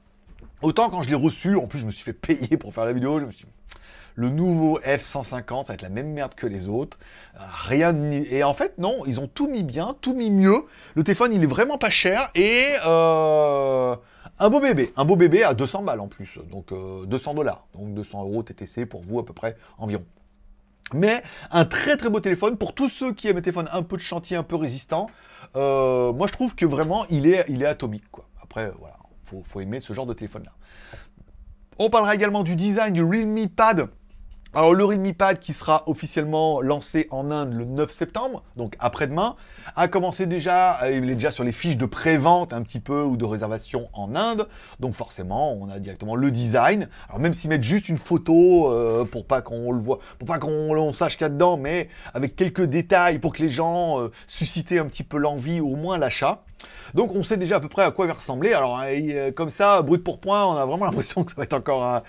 [0.61, 2.93] Autant quand je l'ai reçu, en plus je me suis fait payer pour faire la
[2.93, 3.45] vidéo, je me suis
[4.17, 6.97] le nouveau F-150, ça va être la même merde que les autres.
[7.37, 10.65] Rien Et en fait, non, ils ont tout mis bien, tout mis mieux.
[10.95, 12.65] Le téléphone, il est vraiment pas cher et...
[12.85, 13.95] Euh,
[14.39, 16.73] Un beau bébé, un beau bébé à 200 balles en plus, donc
[17.05, 20.03] 200 dollars, donc 200 euros TTC pour vous à peu près environ.
[20.93, 23.97] Mais un très très beau téléphone pour tous ceux qui aiment les téléphones un peu
[23.97, 25.09] de chantier, un peu résistant.
[25.55, 28.03] Euh, moi je trouve que vraiment il est, atomique.
[28.41, 30.53] Après voilà, faut, faut aimer ce genre de téléphone là.
[31.79, 33.89] On parlera également du design du Realme Pad
[34.53, 39.35] alors le Redmi qui sera officiellement lancé en Inde le 9 septembre, donc après-demain,
[39.75, 43.03] a commencé déjà, euh, il est déjà sur les fiches de pré-vente un petit peu
[43.03, 44.47] ou de réservation en Inde,
[44.79, 46.87] donc forcément on a directement le design.
[47.09, 50.39] Alors même s'ils mettent juste une photo euh, pour pas qu'on le voit, pour pas
[50.39, 54.11] qu'on sache qu'il y a dedans, mais avec quelques détails pour que les gens euh,
[54.71, 56.43] un petit peu l'envie, au moins l'achat.
[56.93, 58.53] Donc on sait déjà à peu près à quoi il va ressembler.
[58.53, 61.53] Alors euh, comme ça, brut pour point, on a vraiment l'impression que ça va être
[61.53, 62.03] encore un,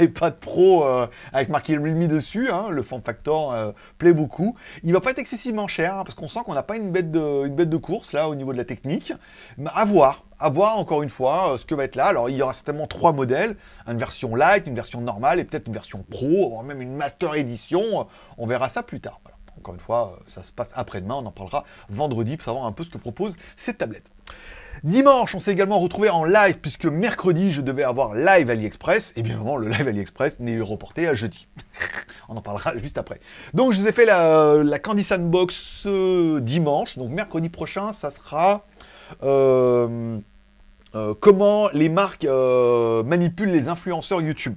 [0.00, 2.50] iPad Pro euh, avec marqué Realme dessus.
[2.50, 2.66] Hein.
[2.70, 4.56] Le form factor euh, plaît beaucoup.
[4.82, 7.10] Il va pas être excessivement cher hein, parce qu'on sent qu'on n'a pas une bête,
[7.10, 9.12] de, course là au niveau de la technique.
[9.58, 10.24] Mais à voir.
[10.38, 12.06] À voir encore une fois ce que va être là.
[12.06, 13.56] Alors il y aura certainement trois modèles,
[13.86, 17.36] une version light, une version normale et peut-être une version pro, voire même une master
[17.36, 18.08] édition.
[18.38, 19.20] On verra ça plus tard.
[19.62, 22.72] Encore une fois, euh, ça se passe après-demain, on en parlera vendredi pour savoir un
[22.72, 24.10] peu ce que propose cette tablette.
[24.82, 29.22] Dimanche, on s'est également retrouvé en live, puisque mercredi, je devais avoir live AliExpress, et
[29.22, 31.46] bien évidemment, le live AliExpress n'est reporté à jeudi.
[32.28, 33.20] on en parlera juste après.
[33.54, 38.10] Donc, je vous ai fait la, la Candy Sandbox euh, dimanche, donc mercredi prochain, ça
[38.10, 38.64] sera...
[39.22, 40.18] Euh,
[41.20, 44.56] comment les marques manipulent les influenceurs YouTube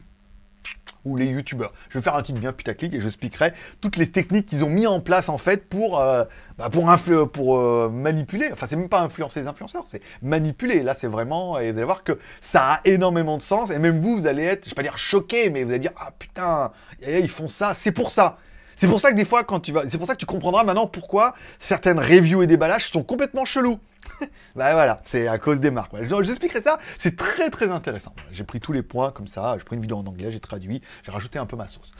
[1.05, 1.71] ou les youtubeurs.
[1.89, 4.69] Je vais faire un titre bien putaclic et je expliquerai toutes les techniques qu'ils ont
[4.69, 6.25] mis en place en fait pour, euh,
[6.57, 6.91] bah, pour,
[7.31, 8.49] pour euh, manipuler.
[8.51, 10.83] Enfin, c'est même pas influencer les influenceurs, c'est manipuler.
[10.83, 11.59] Là, c'est vraiment.
[11.59, 13.71] Et vous allez voir que ça a énormément de sens.
[13.71, 15.93] Et même vous, vous allez être, je vais pas dire choqué, mais vous allez dire
[15.97, 16.71] Ah putain,
[17.07, 18.37] ils font ça, c'est pour ça.
[18.75, 19.87] C'est pour ça que des fois, quand tu vas.
[19.87, 23.79] C'est pour ça que tu comprendras maintenant pourquoi certaines reviews et déballages sont complètement chelous.
[24.55, 25.91] bah voilà, c'est à cause des marques.
[26.21, 28.13] J'expliquerai ça, c'est très très intéressant.
[28.31, 30.81] J'ai pris tous les points comme ça, j'ai pris une vidéo en anglais, j'ai traduit,
[31.03, 31.91] j'ai rajouté un peu ma sauce.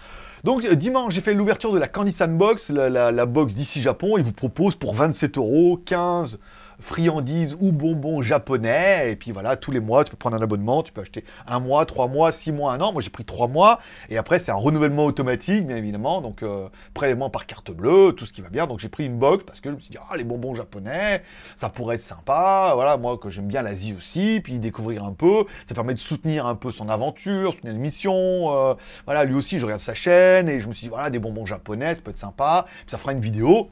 [0.44, 4.18] Donc euh, dimanche, j'ai fait l'ouverture de la Candy Sandbox, la, box d'ici Japon.
[4.18, 6.40] Il vous propose pour 27 euros 15
[6.80, 9.12] friandises ou bonbons japonais.
[9.12, 11.60] Et puis voilà, tous les mois, tu peux prendre un abonnement, tu peux acheter un
[11.60, 12.92] mois, trois mois, six mois, un an.
[12.92, 13.80] Moi, j'ai pris trois mois.
[14.10, 16.22] Et après, c'est un renouvellement automatique, bien évidemment.
[16.22, 18.68] Donc, euh, prélèvement par carte bleue, tout ce qui va bien.
[18.68, 21.24] Donc, j'ai pris une box parce que je me suis dit, ah, les bonbons japonais,
[21.56, 22.72] ça pourrait être sympa.
[22.76, 24.42] Voilà, moi, que j'aime bien l'Asie aussi.
[24.44, 25.46] Puis découvrir un peu.
[25.68, 28.14] Ça permet de soutenir un peu son aventure, soutenir l'émission.
[28.14, 28.74] Euh,
[29.06, 31.46] voilà, lui aussi, je regarde sa chaîne et je me suis dit, voilà, des bonbons
[31.46, 32.66] japonais, ça peut être sympa.
[32.88, 33.70] Ça fera une vidéo.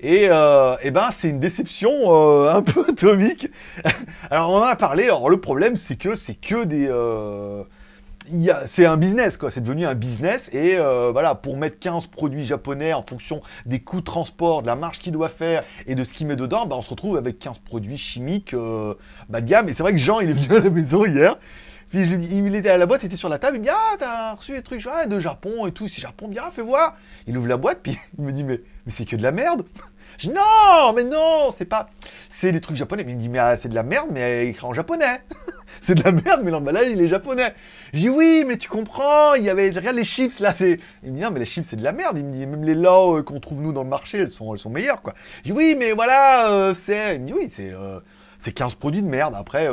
[0.00, 3.48] Et, euh, eh ben, c'est une déception euh, un peu atomique.
[4.30, 5.04] Alors, on en a parlé.
[5.04, 6.86] Alors, le problème, c'est que c'est que des.
[6.88, 7.64] Euh,
[8.66, 9.50] c'est un business, quoi.
[9.50, 10.50] C'est devenu un business.
[10.52, 14.76] Et voilà, pour mettre 15 produits japonais en fonction des coûts de transport, de la
[14.76, 17.38] marge qu'il doit faire et de ce qu'il met dedans, bah, on se retrouve avec
[17.38, 18.54] 15 produits chimiques
[19.30, 19.70] bas de gamme.
[19.70, 21.38] Et c'est vrai que Jean, il est venu à la maison hier.
[21.90, 23.96] Puis il était à la boîte, il était sur la table, il me dit Ah,
[23.98, 25.88] t'as reçu des trucs de Japon et tout.
[25.88, 26.96] Si Japon, bien, fais voir.
[27.26, 29.64] Il ouvre la boîte, puis il me dit Mais, mais c'est que de la merde.
[30.18, 31.88] Je dis Non, mais non, c'est pas.
[32.28, 33.04] C'est des trucs japonais.
[33.04, 35.22] Mais il me dit Mais ah, c'est de la merde, mais écrit en japonais.
[35.80, 37.54] c'est de la merde, mais l'emballage, il est japonais.
[37.94, 39.70] Je dis Oui, mais tu comprends, il y avait.
[39.70, 40.80] Regarde les chips là, c'est.
[41.02, 42.18] Il me dit Non, mais les chips, c'est de la merde.
[42.18, 44.52] Il me dit Même les lots euh, qu'on trouve nous dans le marché, elles sont,
[44.52, 45.14] elles sont meilleures, quoi.
[45.38, 47.16] Je dis Oui, mais voilà, euh, c'est.
[47.16, 47.72] Il me dit Oui, c'est.
[47.72, 48.00] Euh,
[48.40, 49.34] c'est 15 produits de merde.
[49.36, 49.68] Après,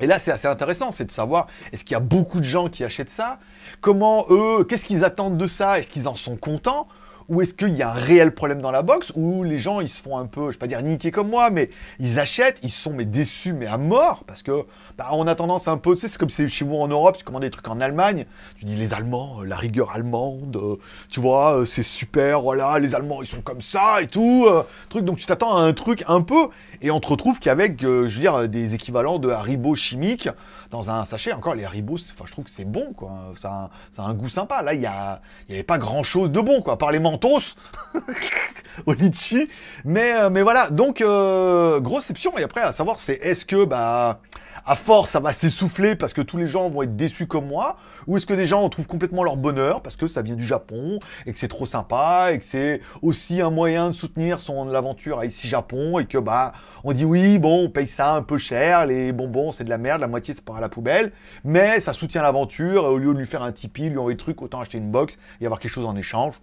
[0.00, 2.68] et là, c'est assez intéressant, c'est de savoir, est-ce qu'il y a beaucoup de gens
[2.68, 3.38] qui achètent ça?
[3.80, 5.78] Comment eux, qu'est-ce qu'ils attendent de ça?
[5.78, 6.88] Est-ce qu'ils en sont contents?
[7.28, 9.88] Ou est-ce qu'il y a un réel problème dans la box où les gens ils
[9.88, 12.72] se font un peu, je vais pas dire niquer comme moi, mais ils achètent, ils
[12.72, 14.64] sont déçus mais à mort parce que
[15.00, 17.16] bah, on a tendance un peu, tu sais, c'est comme c'est chez vous en Europe,
[17.16, 18.26] tu commandes des trucs en Allemagne,
[18.58, 20.76] tu dis les Allemands, euh, la rigueur allemande, euh,
[21.08, 24.46] tu vois, euh, c'est super, voilà, les Allemands ils sont comme ça et tout,
[24.90, 25.06] truc.
[25.06, 26.50] Donc tu t'attends à un truc un peu
[26.82, 30.28] et on te retrouve qu'avec, je veux dire, des équivalents de Haribo chimiques
[30.70, 31.32] dans un sachet.
[31.32, 34.60] Encore les Haribo, enfin je trouve que c'est bon quoi, ça a, un goût sympa.
[34.60, 37.56] Là il y a, y avait pas grand chose de bon quoi, par les mentos
[38.84, 39.48] au litchi.
[39.86, 42.36] Mais, mais voilà, donc grosse exception.
[42.36, 44.20] Et après, à savoir, c'est est-ce que bah
[44.64, 47.76] à force, ça va s'essouffler parce que tous les gens vont être déçus comme moi
[48.06, 50.98] Ou est-ce que les gens trouvent complètement leur bonheur parce que ça vient du Japon
[51.26, 55.18] et que c'est trop sympa et que c'est aussi un moyen de soutenir son aventure
[55.18, 56.52] à ici Japon et que bah
[56.84, 59.78] on dit oui, bon, on paye ça un peu cher, les bonbons c'est de la
[59.78, 61.12] merde, la moitié c'est pas à la poubelle,
[61.44, 64.22] mais ça soutient l'aventure et au lieu de lui faire un Tipeee, lui envoyer des
[64.22, 66.34] trucs, autant acheter une box et avoir quelque chose en échange.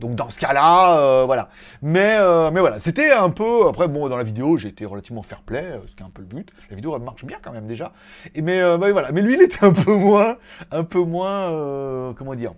[0.00, 1.50] Donc dans ce cas-là, euh, voilà.
[1.82, 3.68] Mais, euh, mais voilà, c'était un peu.
[3.68, 6.10] Après, bon, dans la vidéo, j'ai été relativement fair play, euh, ce qui est un
[6.10, 6.50] peu le but.
[6.70, 7.92] La vidéo, elle marche bien quand même déjà.
[8.34, 9.12] Et mais, bah, voilà.
[9.12, 10.36] Mais lui, il était un peu moins,
[10.70, 12.54] un peu moins, comment dire.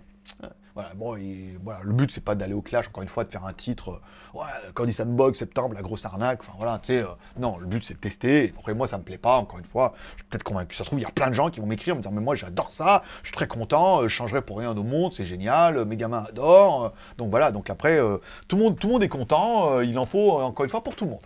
[0.75, 3.53] Voilà, bon, le but c'est pas d'aller au clash, encore une fois, de faire un
[3.53, 4.01] titre,
[4.35, 7.67] euh, ouais, Candy Sandbox, septembre, la grosse arnaque, enfin voilà, tu sais, euh, non, le
[7.67, 10.29] but c'est de tester, après moi ça me plaît pas, encore une fois, je suis
[10.31, 11.97] peut-être convaincu, ça se trouve, il y a plein de gens qui vont m'écrire en
[11.97, 14.75] me disant, mais moi j'adore ça, je suis très content, euh, je changerai pour rien
[14.75, 17.99] au monde, c'est génial, mes gamins adorent, donc voilà, donc après,
[18.47, 20.95] tout, le monde, tout le monde est content, il en faut, encore une fois, pour
[20.95, 21.21] tout le monde.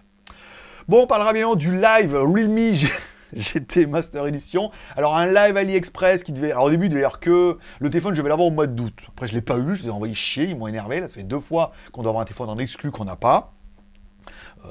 [0.90, 2.58] Bon, on parlera bien du live Realme
[3.34, 4.72] GT Master Edition.
[4.96, 6.52] Alors un live AliExpress qui devait...
[6.52, 7.58] Alors au début, devait avoir que...
[7.80, 9.08] Le téléphone, je vais l'avoir au mois d'août.
[9.10, 11.00] Après, je ne l'ai pas eu, je les ai envoyés chier, ils m'ont énervé.
[11.00, 13.57] Là, ça fait deux fois qu'on doit avoir un téléphone en exclu qu'on n'a pas.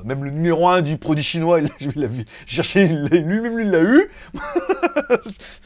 [0.04, 2.08] Même le numéro 1 du produit chinois, je l'ai
[2.46, 4.10] cherché, lui-même lui l'a eu.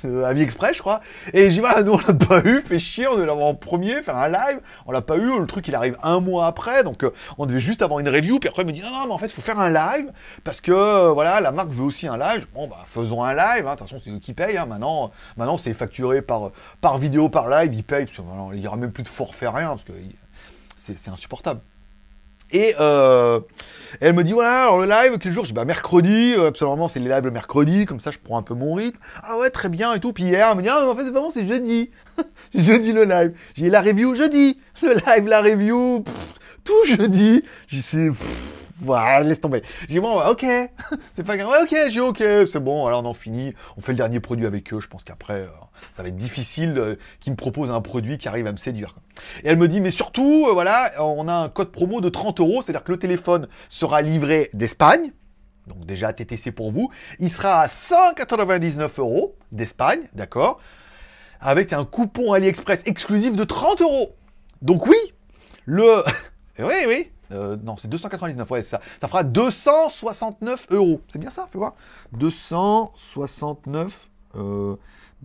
[0.40, 1.00] Express, je crois.
[1.32, 3.54] Et j'ai dit, voilà, nous on l'a pas eu, fait chier, on devait l'avoir en
[3.54, 6.82] premier, faire un live, on l'a pas eu, le truc il arrive un mois après,
[6.82, 9.12] donc euh, on devait juste avoir une review, puis après il me dit, non, mais
[9.12, 10.10] en fait, il faut faire un live,
[10.44, 12.46] parce que euh, voilà, la marque veut aussi un live.
[12.54, 13.74] Bon, bah, faisons un live, hein.
[13.74, 14.66] de toute façon, c'est eux qui payent, hein.
[14.66, 18.66] maintenant, maintenant c'est facturé par, par vidéo, par live, ils payent, parce que, il n'y
[18.66, 19.92] aura même plus de forfait, rien, parce que
[20.76, 21.60] c'est insupportable.
[22.52, 23.40] Et euh,
[24.00, 25.44] elle me dit voilà, alors le live, quel jour?
[25.44, 28.38] Je dis bah mercredi, euh, absolument, c'est les lives le mercredi, comme ça je prends
[28.38, 28.98] un peu mon rythme.
[29.22, 30.12] Ah ouais, très bien et tout.
[30.12, 31.90] Puis hier, elle me dit ah, en fait c'est pas bon, c'est jeudi.
[32.54, 33.32] jeudi le live.
[33.54, 34.60] J'ai la review jeudi.
[34.82, 36.04] Le live, la review,
[36.64, 37.44] tout jeudi.
[37.68, 38.10] J'ai c'est
[38.82, 39.62] voilà, laisse tomber.
[39.82, 40.40] J'ai dit, bon, ok,
[41.16, 41.50] c'est pas grave.
[41.50, 43.54] Ouais, ok, j'ai ok, c'est bon, alors on en finit.
[43.76, 44.80] On fait le dernier produit avec eux.
[44.80, 45.48] Je pense qu'après, euh,
[45.94, 48.94] ça va être difficile qu'ils me proposent un produit qui arrive à me séduire.
[49.42, 52.40] Et elle me dit, mais surtout, euh, voilà, on a un code promo de 30
[52.40, 55.12] euros, c'est-à-dire que le téléphone sera livré d'Espagne.
[55.66, 56.90] Donc déjà TTC pour vous.
[57.18, 60.60] Il sera à 199 euros d'Espagne, d'accord
[61.40, 64.16] Avec un coupon AliExpress exclusif de 30 euros.
[64.62, 64.98] Donc oui,
[65.64, 66.02] le...
[66.58, 68.80] oui, oui, euh, non, c'est 299, ouais, ça.
[69.00, 71.00] Fera 269 euros.
[71.08, 71.74] C'est bien ça, fais voir.
[72.12, 74.10] 269,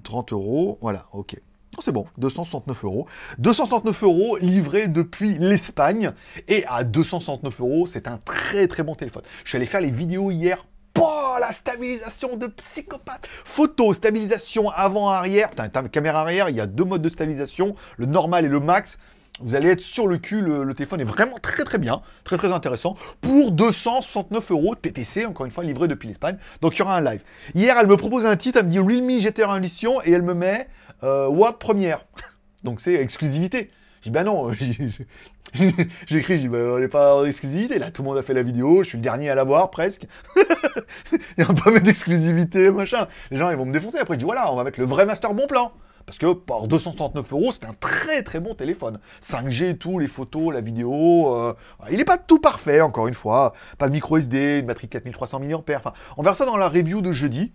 [0.03, 1.35] 30 euros, voilà, ok.
[1.77, 3.07] Oh, c'est bon, 269 euros.
[3.39, 6.11] 269 euros livrés depuis l'Espagne.
[6.47, 9.23] Et à 269 euros, c'est un très très bon téléphone.
[9.43, 10.65] Je suis allé faire les vidéos hier
[10.97, 15.49] Oh, la stabilisation de psychopathe Photo, stabilisation avant-arrière.
[15.49, 18.97] Putain, caméra arrière, il y a deux modes de stabilisation, le normal et le max
[19.41, 22.51] vous allez être sur le cul, le, téléphone est vraiment très très bien, très très
[22.51, 26.97] intéressant, pour 269 euros PTC, encore une fois livré depuis l'Espagne, donc il y aura
[26.97, 27.21] un live.
[27.53, 30.33] Hier, elle me propose un titre, elle me dit Realme GTR Edition, et elle me
[30.33, 30.67] met
[31.03, 32.05] euh, Word première.
[32.63, 33.71] donc c'est exclusivité.
[34.01, 34.51] Je dis bah non,
[35.53, 38.33] j'ai écrit, dis bah on n'est pas en exclusivité, là tout le monde a fait
[38.33, 40.05] la vidéo, je suis le dernier à l'avoir presque.
[41.11, 43.07] il n'y a pas d'exclusivité, machin.
[43.31, 45.05] Les gens ils vont me défoncer, après je dis voilà, on va mettre le vrai
[45.05, 45.73] master bon plan.
[46.05, 48.99] Parce que par 269 euros, c'est un très très bon téléphone.
[49.23, 51.35] 5G, tout, les photos, la vidéo.
[51.35, 51.53] Euh,
[51.89, 53.53] il n'est pas tout parfait, encore une fois.
[53.79, 55.75] Pas de micro SD, une batterie 4300 mAh.
[55.75, 57.51] Enfin, on verra ça dans la review de jeudi.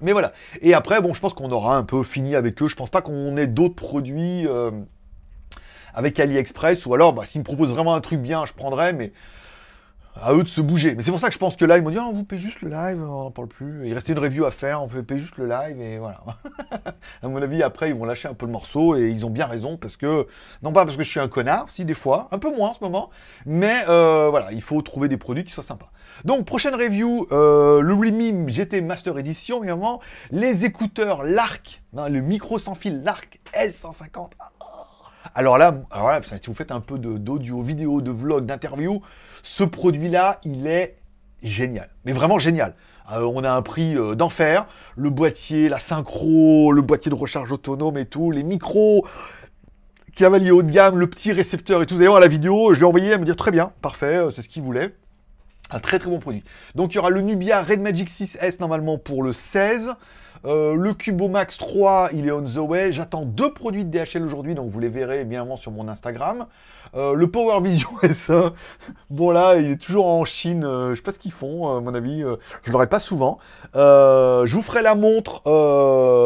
[0.00, 0.32] Mais voilà.
[0.60, 2.68] Et après, bon, je pense qu'on aura un peu fini avec eux.
[2.68, 4.72] Je pense pas qu'on ait d'autres produits euh,
[5.94, 6.84] avec AliExpress.
[6.86, 8.92] Ou alors, bah, s'ils me proposent vraiment un truc bien, je prendrai.
[8.92, 9.12] Mais
[10.20, 10.94] à eux de se bouger.
[10.94, 12.40] Mais c'est pour ça que je pense que là, ils m'ont dit, oh, vous payez
[12.40, 13.86] juste le live, on n'en parle plus.
[13.86, 16.22] Il restait une review à faire, on peut payer juste le live, et voilà.
[17.22, 19.46] à mon avis, après, ils vont lâcher un peu le morceau, et ils ont bien
[19.46, 20.26] raison, parce que,
[20.62, 22.74] non pas parce que je suis un connard, si des fois, un peu moins en
[22.74, 23.10] ce moment,
[23.46, 25.90] mais euh, voilà, il faut trouver des produits qui soient sympas.
[26.24, 32.74] Donc, prochaine review, euh, le GT Master Edition, évidemment, les écouteurs Lark, le micro sans
[32.74, 34.32] fil Lark L150.
[35.34, 35.74] Alors là,
[36.24, 39.02] si vous faites un peu d'audio, vidéo, de vlog, d'interview,
[39.42, 40.96] ce produit-là, il est
[41.42, 41.88] génial.
[42.04, 42.74] Mais vraiment génial.
[43.10, 44.66] Euh, on a un prix euh, d'enfer.
[44.96, 49.06] Le boîtier, la synchro, le boîtier de recharge autonome et tout, les micros,
[50.14, 51.94] cavalier haut de gamme, le petit récepteur et tout.
[51.94, 54.30] Vous allez voir la vidéo, je l'ai envoyé, à me dire très bien, parfait, euh,
[54.30, 54.94] c'est ce qu'il voulait.
[55.70, 56.44] Un très très bon produit.
[56.74, 59.94] Donc il y aura le Nubia Red Magic 6S normalement pour le 16.
[60.44, 62.92] Euh, le Cubo Max 3, il est on the way.
[62.92, 66.46] J'attends deux produits de DHL aujourd'hui, donc vous les verrez bien sur mon Instagram.
[66.94, 68.52] Euh, le Power Vision S1,
[69.10, 70.64] bon là, il est toujours en Chine.
[70.64, 72.24] Euh, je sais pas ce qu'ils font, à mon avis.
[72.64, 73.38] je l'aurai pas souvent.
[73.74, 75.42] je vous ferai la montre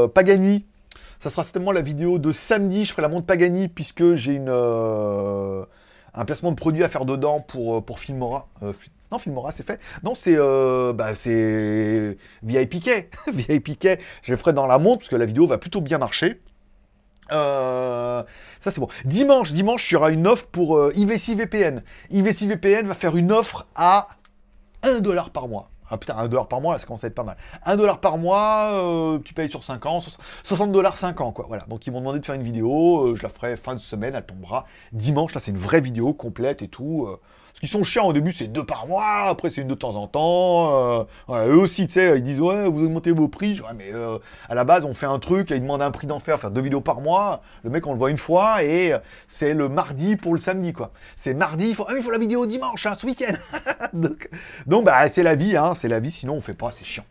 [0.09, 0.65] Pagani.
[1.21, 2.85] Ça sera certainement la vidéo de samedi.
[2.85, 7.85] Je ferai la montre Pagani puisque j'ai un placement de produit à faire dedans pour,
[7.85, 8.47] pour Filmora.
[9.13, 9.81] Non, Filmora, c'est fait.
[10.03, 11.13] Non, c'est euh, bah,
[12.43, 13.09] VIPK.
[13.33, 16.41] VIPK, je le ferai dans la montre parce que la vidéo va plutôt bien marcher.
[17.33, 18.23] Euh,
[18.61, 18.89] ça c'est bon.
[19.05, 21.83] Dimanche, dimanche, il y aura une offre pour euh, IVC VPN.
[22.11, 24.09] IVC VPN va faire une offre à
[24.83, 25.71] 1 dollar par mois.
[25.89, 27.37] Ah putain, 1 dollar par mois, là, ça commence à être pas mal.
[27.65, 30.01] 1 dollar par mois, euh, tu payes sur 5 ans,
[30.43, 31.47] 60 dollars 5 ans, quoi.
[31.49, 31.65] Voilà.
[31.67, 34.27] Donc ils m'ont demandé de faire une vidéo, je la ferai fin de semaine, elle
[34.27, 35.35] tombera dimanche.
[35.35, 37.09] Là, c'est une vraie vidéo complète et tout
[37.57, 39.95] Parce qu'ils sont chiants au début, c'est deux par mois, après c'est une de temps
[39.95, 41.07] en temps.
[41.31, 43.63] Euh, eux aussi, tu sais, ils disent ouais, vous augmentez vos prix.
[43.79, 44.19] Mais euh,
[44.51, 46.83] à la base, on fait un truc, ils demandent un prix d'enfer, faire deux vidéos
[46.83, 47.41] par mois.
[47.65, 48.95] Le mec, on le voit une fois et
[49.27, 50.91] c'est le mardi pour le samedi, quoi.
[51.17, 53.37] C'est mardi, il faut, ah, il faut la vidéo dimanche, hein, ce week-end.
[53.95, 54.29] donc,
[54.67, 57.05] donc, bah, c'est la vie, hein, c'est la vie, sinon on fait pas, c'est chiant.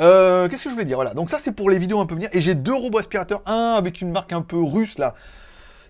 [0.00, 0.96] Euh, qu'est-ce que je vais dire?
[0.96, 2.30] Voilà, donc ça c'est pour les vidéos un peu venir.
[2.32, 5.14] Et j'ai deux robots aspirateurs, un avec une marque un peu russe là.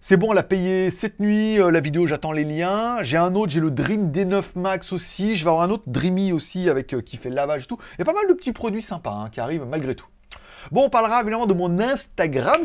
[0.00, 3.02] C'est bon, on l'a payé cette nuit, euh, la vidéo, j'attends les liens.
[3.02, 5.36] J'ai un autre, j'ai le Dream D9 Max aussi.
[5.36, 7.78] Je vais avoir un autre Dreamy aussi avec euh, qui fait le lavage et tout.
[7.94, 10.06] Il y a pas mal de petits produits sympas hein, qui arrivent malgré tout.
[10.70, 12.60] Bon, on parlera évidemment de mon Instagram.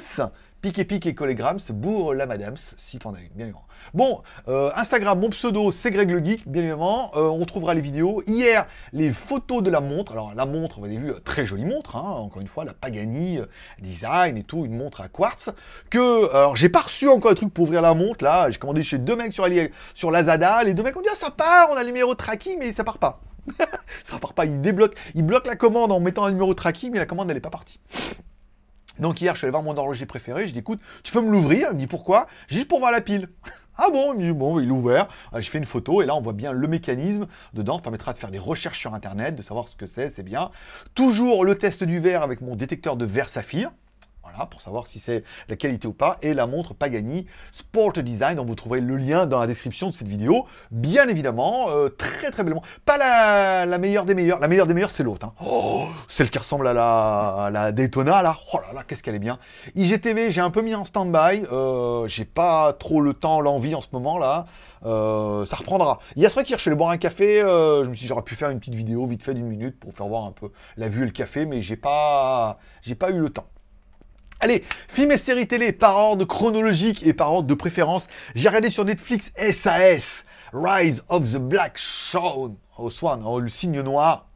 [0.64, 3.66] Pique et pique et collégrams, bourre la madame, si t'en as une, bien évidemment.
[3.94, 7.12] Bon, euh, Instagram, mon pseudo, c'est Greg le Geek, bien évidemment.
[7.18, 8.24] Euh, on trouvera les vidéos.
[8.28, 10.14] Hier, les photos de la montre.
[10.14, 12.16] Alors, la montre, vous avez vu, très jolie montre, hein.
[12.18, 13.46] encore une fois, la Pagani euh,
[13.82, 15.50] Design et tout, une montre à quartz.
[15.90, 18.50] Que, alors, j'ai pas reçu encore un truc pour ouvrir la montre, là.
[18.50, 19.46] J'ai commandé chez deux mecs sur,
[19.96, 20.64] sur Lazada.
[20.64, 22.72] Les deux mecs ont dit, ah, ça part, on a le numéro de tracking, mais
[22.72, 23.20] ça part pas.
[24.06, 26.94] ça part pas, il débloque, il bloque la commande en mettant un numéro de tracking,
[26.94, 27.82] mais la commande, elle est pas partie.
[29.00, 31.32] Donc hier, je suis allé voir mon horloger préféré, je dis écoute, tu peux me
[31.32, 31.70] l'ouvrir?
[31.72, 32.28] Il me dit pourquoi?
[32.48, 33.30] Juste pour voir la pile.
[33.76, 35.08] Ah bon, il me dit bon, il est ouvert.
[35.32, 37.26] Ah, j'ai fait une photo et là on voit bien le mécanisme
[37.56, 37.78] dedans.
[37.78, 40.52] Ça permettra de faire des recherches sur internet, de savoir ce que c'est, c'est bien.
[40.94, 43.72] Toujours le test du verre avec mon détecteur de verre saphir
[44.50, 46.18] pour savoir si c'est la qualité ou pas.
[46.22, 49.94] Et la montre Pagani Sport Design, dont vous trouverez le lien dans la description de
[49.94, 50.46] cette vidéo.
[50.72, 52.64] Bien évidemment, euh, très très bellement.
[52.86, 54.40] Pas la, meilleure des meilleures.
[54.40, 55.28] La meilleure des meilleures, c'est l'autre.
[55.28, 55.34] Hein.
[55.46, 58.36] Oh, celle qui ressemble à la, Daytona, là.
[58.54, 59.40] Oh là là, qu'est-ce qu'elle est bien.
[59.76, 61.46] IGTV, j'ai un peu mis en stand-by.
[61.52, 64.46] Euh, j'ai pas trop le temps, l'envie en ce moment, là.
[64.86, 66.00] Euh, ça reprendra.
[66.16, 67.42] Il y a ce qui allé boire un café.
[67.42, 69.94] je me suis dit, j'aurais pu faire une petite vidéo vite fait d'une minute pour
[69.94, 73.20] faire voir un peu la vue et le café, mais j'ai pas, j'ai pas eu
[73.20, 73.48] le temps.
[74.44, 78.08] Allez, films et séries télé par ordre chronologique et par ordre de préférence.
[78.36, 83.80] J'ai regardé sur Netflix SAS, Rise of the Black Swan, oh, Swan, oh, le signe
[83.80, 84.28] noir.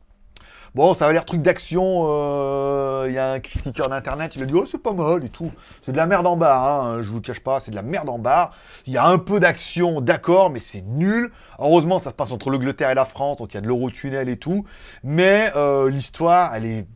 [0.76, 2.06] Bon, ça va l'air truc d'action.
[2.08, 5.30] Euh, il y a un critiqueur d'internet, il a dit oh c'est pas mal et
[5.30, 5.52] tout.
[5.82, 7.82] C'est de la merde en barre, hein, je vous le cache pas, c'est de la
[7.82, 8.56] merde en barre.
[8.86, 11.34] Il y a un peu d'action, d'accord, mais c'est nul.
[11.60, 14.30] Heureusement, ça se passe entre l'Angleterre et la France, donc il y a de l'Eurotunnel
[14.30, 14.64] et tout.
[15.04, 16.88] Mais euh, l'histoire, elle est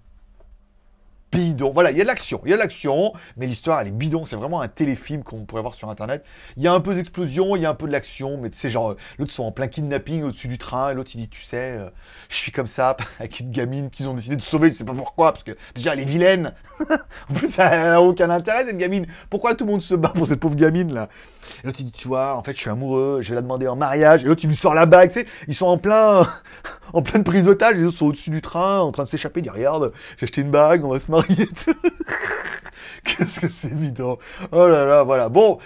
[1.31, 1.71] bidon.
[1.71, 3.91] Voilà, il y a de l'action, il y a de l'action, mais l'histoire, elle est
[3.91, 4.25] bidon.
[4.25, 6.23] C'est vraiment un téléfilm qu'on pourrait voir sur Internet.
[6.57, 8.57] Il y a un peu d'explosion, il y a un peu de l'action, mais tu
[8.57, 11.77] sais, genre, l'autre sont en plein kidnapping au-dessus du train, l'autre, il dit, tu sais,
[11.77, 11.89] euh,
[12.29, 14.93] je suis comme ça, avec une gamine qu'ils ont décidé de sauver, je sais pas
[14.93, 16.53] pourquoi, parce que déjà, elle est vilaine.
[17.29, 19.05] en plus, ça n'a aucun intérêt, cette gamine.
[19.29, 21.09] Pourquoi tout le monde se bat pour cette pauvre gamine, là?
[21.63, 23.75] L'autre, il dit, tu vois, en fait, je suis amoureux, je vais la demander en
[23.75, 26.27] mariage, et l'autre, il lui sort la bague, tu sais, ils sont en plein,
[26.93, 29.49] en pleine prise d'otage, autres sont au-dessus du train, en train de s'échapper, il dit,
[29.49, 31.20] regarde, j'ai acheté une bague, on va se marier.
[33.03, 34.19] Qu'est-ce que c'est évident.
[34.51, 35.29] Oh là là, voilà.
[35.29, 35.59] Bon.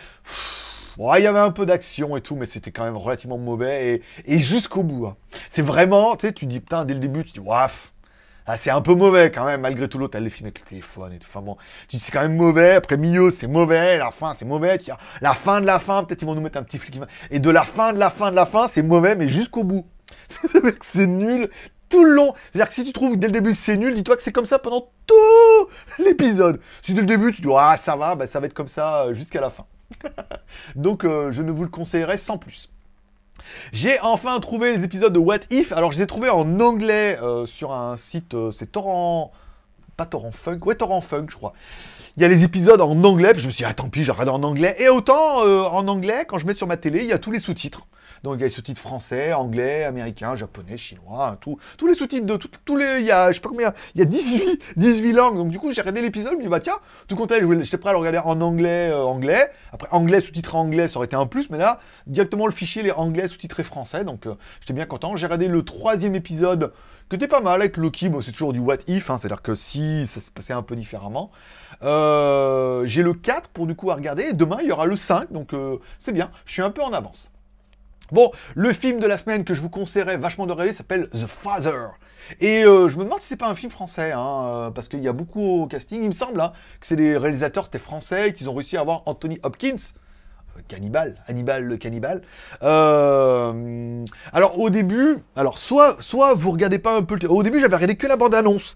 [0.97, 4.39] Il y avait un peu d'action et tout, mais c'était quand même relativement mauvais et,
[4.39, 5.07] jusqu'au bout.
[5.07, 5.17] Hein.
[5.49, 7.91] C'est vraiment, tu sais, tu dis putain dès le début, tu dis waf,
[8.47, 10.65] ah, c'est un peu mauvais quand même, malgré tout l'autre, elle les filme avec le
[10.65, 11.25] téléphone et tout.
[11.27, 14.45] Enfin bon, tu dis c'est quand même mauvais, après milieu c'est mauvais, la fin c'est
[14.45, 14.91] mauvais, tu dis,
[15.21, 16.99] la fin de la fin, peut-être ils vont nous mettre un petit flic.
[17.31, 19.87] Et de la fin de la fin de la fin, c'est mauvais, mais jusqu'au bout.
[20.93, 21.49] c'est nul,
[21.89, 22.33] tout le long.
[22.51, 24.45] C'est-à-dire que si tu trouves dès le début que c'est nul, dis-toi que c'est comme
[24.45, 25.69] ça pendant tout
[26.03, 26.59] l'épisode.
[26.81, 29.03] Si dès le début tu dis ah ça va, bah, ça va être comme ça
[29.03, 29.65] euh, jusqu'à la fin.
[30.75, 32.69] Donc euh, je ne vous le conseillerais sans plus.
[33.71, 35.71] J'ai enfin trouvé les épisodes de What If.
[35.71, 39.31] Alors je les ai trouvés en anglais euh, sur un site, c'est Torrent,
[39.97, 41.53] pas Torrent Funk, ouais Torrent Funk je crois.
[42.17, 44.29] Il y a les épisodes en anglais, je me suis dit, ah tant pis, j'arrête
[44.29, 44.73] en anglais.
[44.79, 47.41] Et autant en anglais, quand je mets sur ma télé, il y a tous les
[47.41, 47.87] sous-titres.
[48.23, 52.25] Donc il y a les sous-titres français, anglais, américain, japonais, chinois, tout, tous les sous-titres
[52.25, 52.99] de tous les.
[52.99, 55.37] Il y a, je sais pas combien, il y a 18, 18 langues.
[55.37, 57.89] Donc du coup, j'ai regardé l'épisode, je me dis, bah tiens, tout compte j'étais prêt
[57.89, 59.51] à le regarder en anglais, euh, anglais.
[59.71, 62.91] Après, anglais, sous-titré anglais, ça aurait été un plus, mais là, directement le fichier, les
[62.91, 64.03] anglais sous-titrés français.
[64.03, 65.15] Donc euh, j'étais bien content.
[65.15, 66.73] J'ai regardé le troisième épisode,
[67.09, 68.09] que t'es pas mal avec Loki.
[68.09, 70.75] Bon, c'est toujours du what if, hein, c'est-à-dire que si ça se passait un peu
[70.75, 71.31] différemment.
[71.83, 74.33] Euh, j'ai le 4 pour du coup à regarder.
[74.33, 75.53] Demain, il y aura le 5, donc
[75.99, 76.31] c'est bien.
[76.45, 77.29] Je suis un peu en avance.
[78.11, 81.25] Bon, le film de la semaine que je vous conseillerais vachement de regarder s'appelle The
[81.25, 81.87] Father.
[82.39, 85.01] Et euh, je me demande si c'est pas un film français, hein, euh, parce qu'il
[85.01, 86.03] y a beaucoup au casting.
[86.03, 89.01] Il me semble hein, que c'est les réalisateurs, c'était français, qu'ils ont réussi à avoir
[89.07, 89.75] Anthony Hopkins.
[90.55, 92.21] Euh, cannibal, Hannibal le cannibale.
[92.61, 97.29] alors au début, alors soit, soit vous regardez pas un peu le...
[97.29, 98.75] Au début j'avais regardé que la bande-annonce.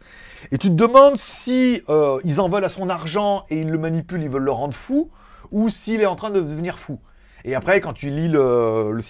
[0.51, 1.83] Et tu te demandes si
[2.23, 5.11] ils en veulent à son argent et ils le manipulent, ils veulent le rendre fou,
[5.51, 6.99] ou s'il est en train de devenir fou.
[7.45, 9.01] Et après, quand tu lis le, le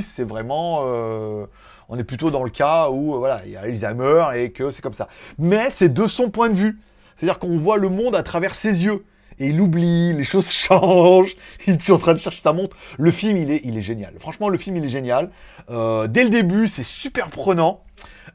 [0.00, 0.82] c'est vraiment.
[0.84, 1.46] Euh,
[1.88, 4.70] on est plutôt dans le cas où euh, voilà, il y a Alzheimer et que
[4.70, 5.08] c'est comme ça.
[5.38, 6.80] Mais c'est de son point de vue.
[7.16, 9.04] C'est-à-dire qu'on voit le monde à travers ses yeux.
[9.38, 12.76] et il oublie, les choses changent, il est en train de chercher sa montre.
[12.98, 14.14] Le film, il est, il est génial.
[14.18, 15.30] Franchement, le film, il est génial.
[15.70, 17.82] Euh, dès le début, c'est super prenant.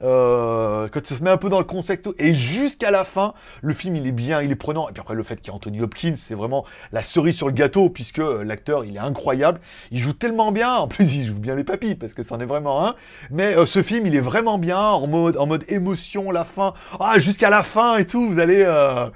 [0.04, 3.74] Euh, quand ça se met un peu dans le concept et jusqu'à la fin, le
[3.74, 4.90] film il est bien, il est prenant.
[4.90, 7.48] Et puis après le fait qu'il y a Anthony Hopkins, c'est vraiment la cerise sur
[7.48, 9.60] le gâteau puisque l'acteur il est incroyable,
[9.92, 10.74] il joue tellement bien.
[10.76, 12.96] En plus il joue bien les papilles parce que c'en est vraiment un.
[13.30, 16.74] Mais euh, ce film il est vraiment bien en mode en mode émotion, la fin,
[17.00, 19.08] ah jusqu'à la fin et tout, vous allez euh,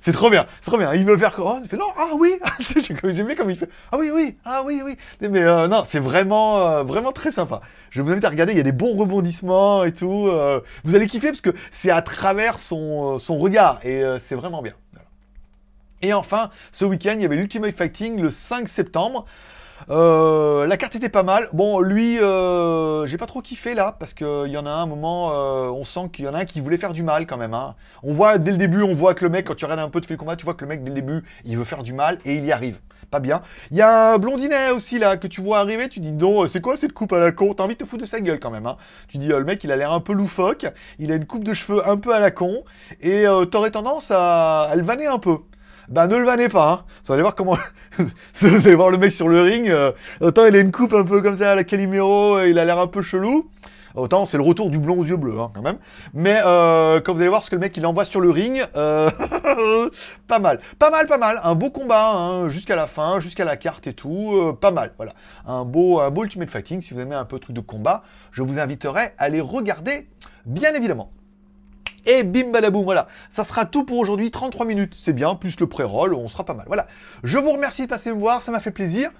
[0.00, 0.94] c'est trop bien, c'est trop bien.
[0.94, 2.38] Il me fait oh, il fait non, ah oui,
[3.04, 4.96] j'aime bien comme il fait, ah oui, oui, ah oui, oui.
[5.20, 7.60] Mais euh, non, c'est vraiment, euh, vraiment très sympa.
[7.90, 10.28] Je vous invite à regarder, il y a des bons rebondissements et tout.
[10.28, 14.62] Euh, vous allez kiffer parce que c'est à travers son, son regard et c'est vraiment
[14.62, 14.74] bien.
[16.02, 19.24] Et enfin, ce week-end, il y avait l'Ultimate Fighting le 5 septembre.
[19.90, 21.48] Euh, la carte était pas mal.
[21.52, 25.30] Bon, lui, euh, j'ai pas trop kiffé là, parce qu'il y en a un moment,
[25.32, 27.54] euh, on sent qu'il y en a un qui voulait faire du mal quand même.
[27.54, 27.74] Hein.
[28.02, 30.00] On voit dès le début, on voit que le mec, quand tu regardes un peu
[30.00, 31.92] de le combat, tu vois que le mec dès le début, il veut faire du
[31.92, 32.80] mal et il y arrive.
[33.10, 33.42] Pas bien.
[33.70, 36.60] Il y a un blondinet aussi là que tu vois arriver, tu dis non, c'est
[36.60, 37.54] quoi cette coupe à la con?
[37.54, 38.66] T'as envie de te foutre de sa gueule quand même.
[38.66, 38.76] Hein.
[39.06, 40.66] Tu dis le mec il a l'air un peu loufoque,
[40.98, 42.64] il a une coupe de cheveux un peu à la con
[43.00, 45.38] et t'aurais tendance à, à le vanner un peu
[45.88, 46.72] bah ne le vannez pas.
[46.72, 46.84] Hein.
[47.04, 47.56] Vous allez voir comment.
[48.40, 49.68] vous allez voir le mec sur le ring.
[49.68, 52.64] Euh, autant il a une coupe un peu comme ça à la Calimero, il a
[52.64, 53.50] l'air un peu chelou.
[53.96, 55.78] Autant c'est le retour du blond aux yeux bleus hein, quand même.
[56.12, 58.62] Mais euh, quand vous allez voir ce que le mec il envoie sur le ring,
[58.76, 59.10] euh,
[60.28, 61.40] pas mal, pas mal, pas mal.
[61.42, 64.92] Un beau combat hein, jusqu'à la fin, jusqu'à la carte et tout, euh, pas mal.
[64.98, 65.14] Voilà,
[65.46, 66.82] un beau, un beau ultimate fighting.
[66.82, 70.08] Si vous aimez un peu truc de combat, je vous inviterai à les regarder,
[70.44, 71.10] bien évidemment.
[72.06, 73.08] Et bim badaboum, voilà.
[73.30, 76.54] Ça sera tout pour aujourd'hui, 33 minutes, c'est bien, plus le pré-roll, on sera pas
[76.54, 76.64] mal.
[76.68, 76.86] Voilà.
[77.24, 79.10] Je vous remercie de passer me voir, ça m'a fait plaisir.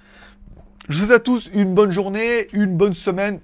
[0.89, 3.41] Je vous souhaite à tous une bonne journée, une bonne semaine.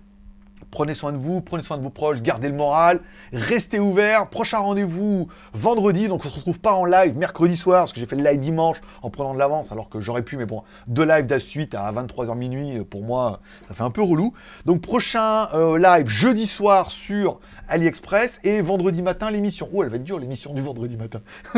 [0.73, 2.99] Prenez soin de vous, prenez soin de vos proches, gardez le moral,
[3.31, 4.27] restez ouverts.
[4.31, 8.07] Prochain rendez-vous vendredi, donc on se retrouve pas en live mercredi soir, parce que j'ai
[8.07, 11.05] fait le live dimanche en prenant de l'avance, alors que j'aurais pu, mais bon, deux
[11.05, 14.33] lives de suite à 23h minuit, pour moi, ça fait un peu relou.
[14.65, 19.69] Donc prochain euh, live jeudi soir sur AliExpress et vendredi matin l'émission.
[19.73, 21.21] Oh, elle va être dure l'émission du vendredi matin.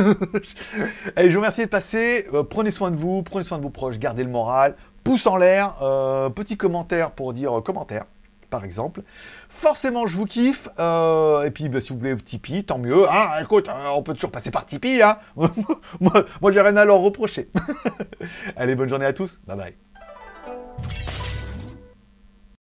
[1.15, 2.27] Allez, je vous remercie de passer.
[2.33, 4.75] Euh, prenez soin de vous, prenez soin de vos proches, gardez le moral.
[5.05, 8.03] Pouce en l'air, euh, petit commentaire pour dire commentaire
[8.55, 9.03] par exemple.
[9.49, 10.69] Forcément, je vous kiffe.
[10.79, 13.05] Euh, et puis, bah, si vous voulez Tipeee, tant mieux.
[13.09, 15.01] Ah, écoute, euh, on peut toujours passer par Tipeee.
[15.01, 15.17] Hein.
[15.99, 17.49] Moi, moi j'ai rien à leur reprocher.
[18.55, 19.39] Allez, bonne journée à tous.
[19.45, 21.14] Bye bye.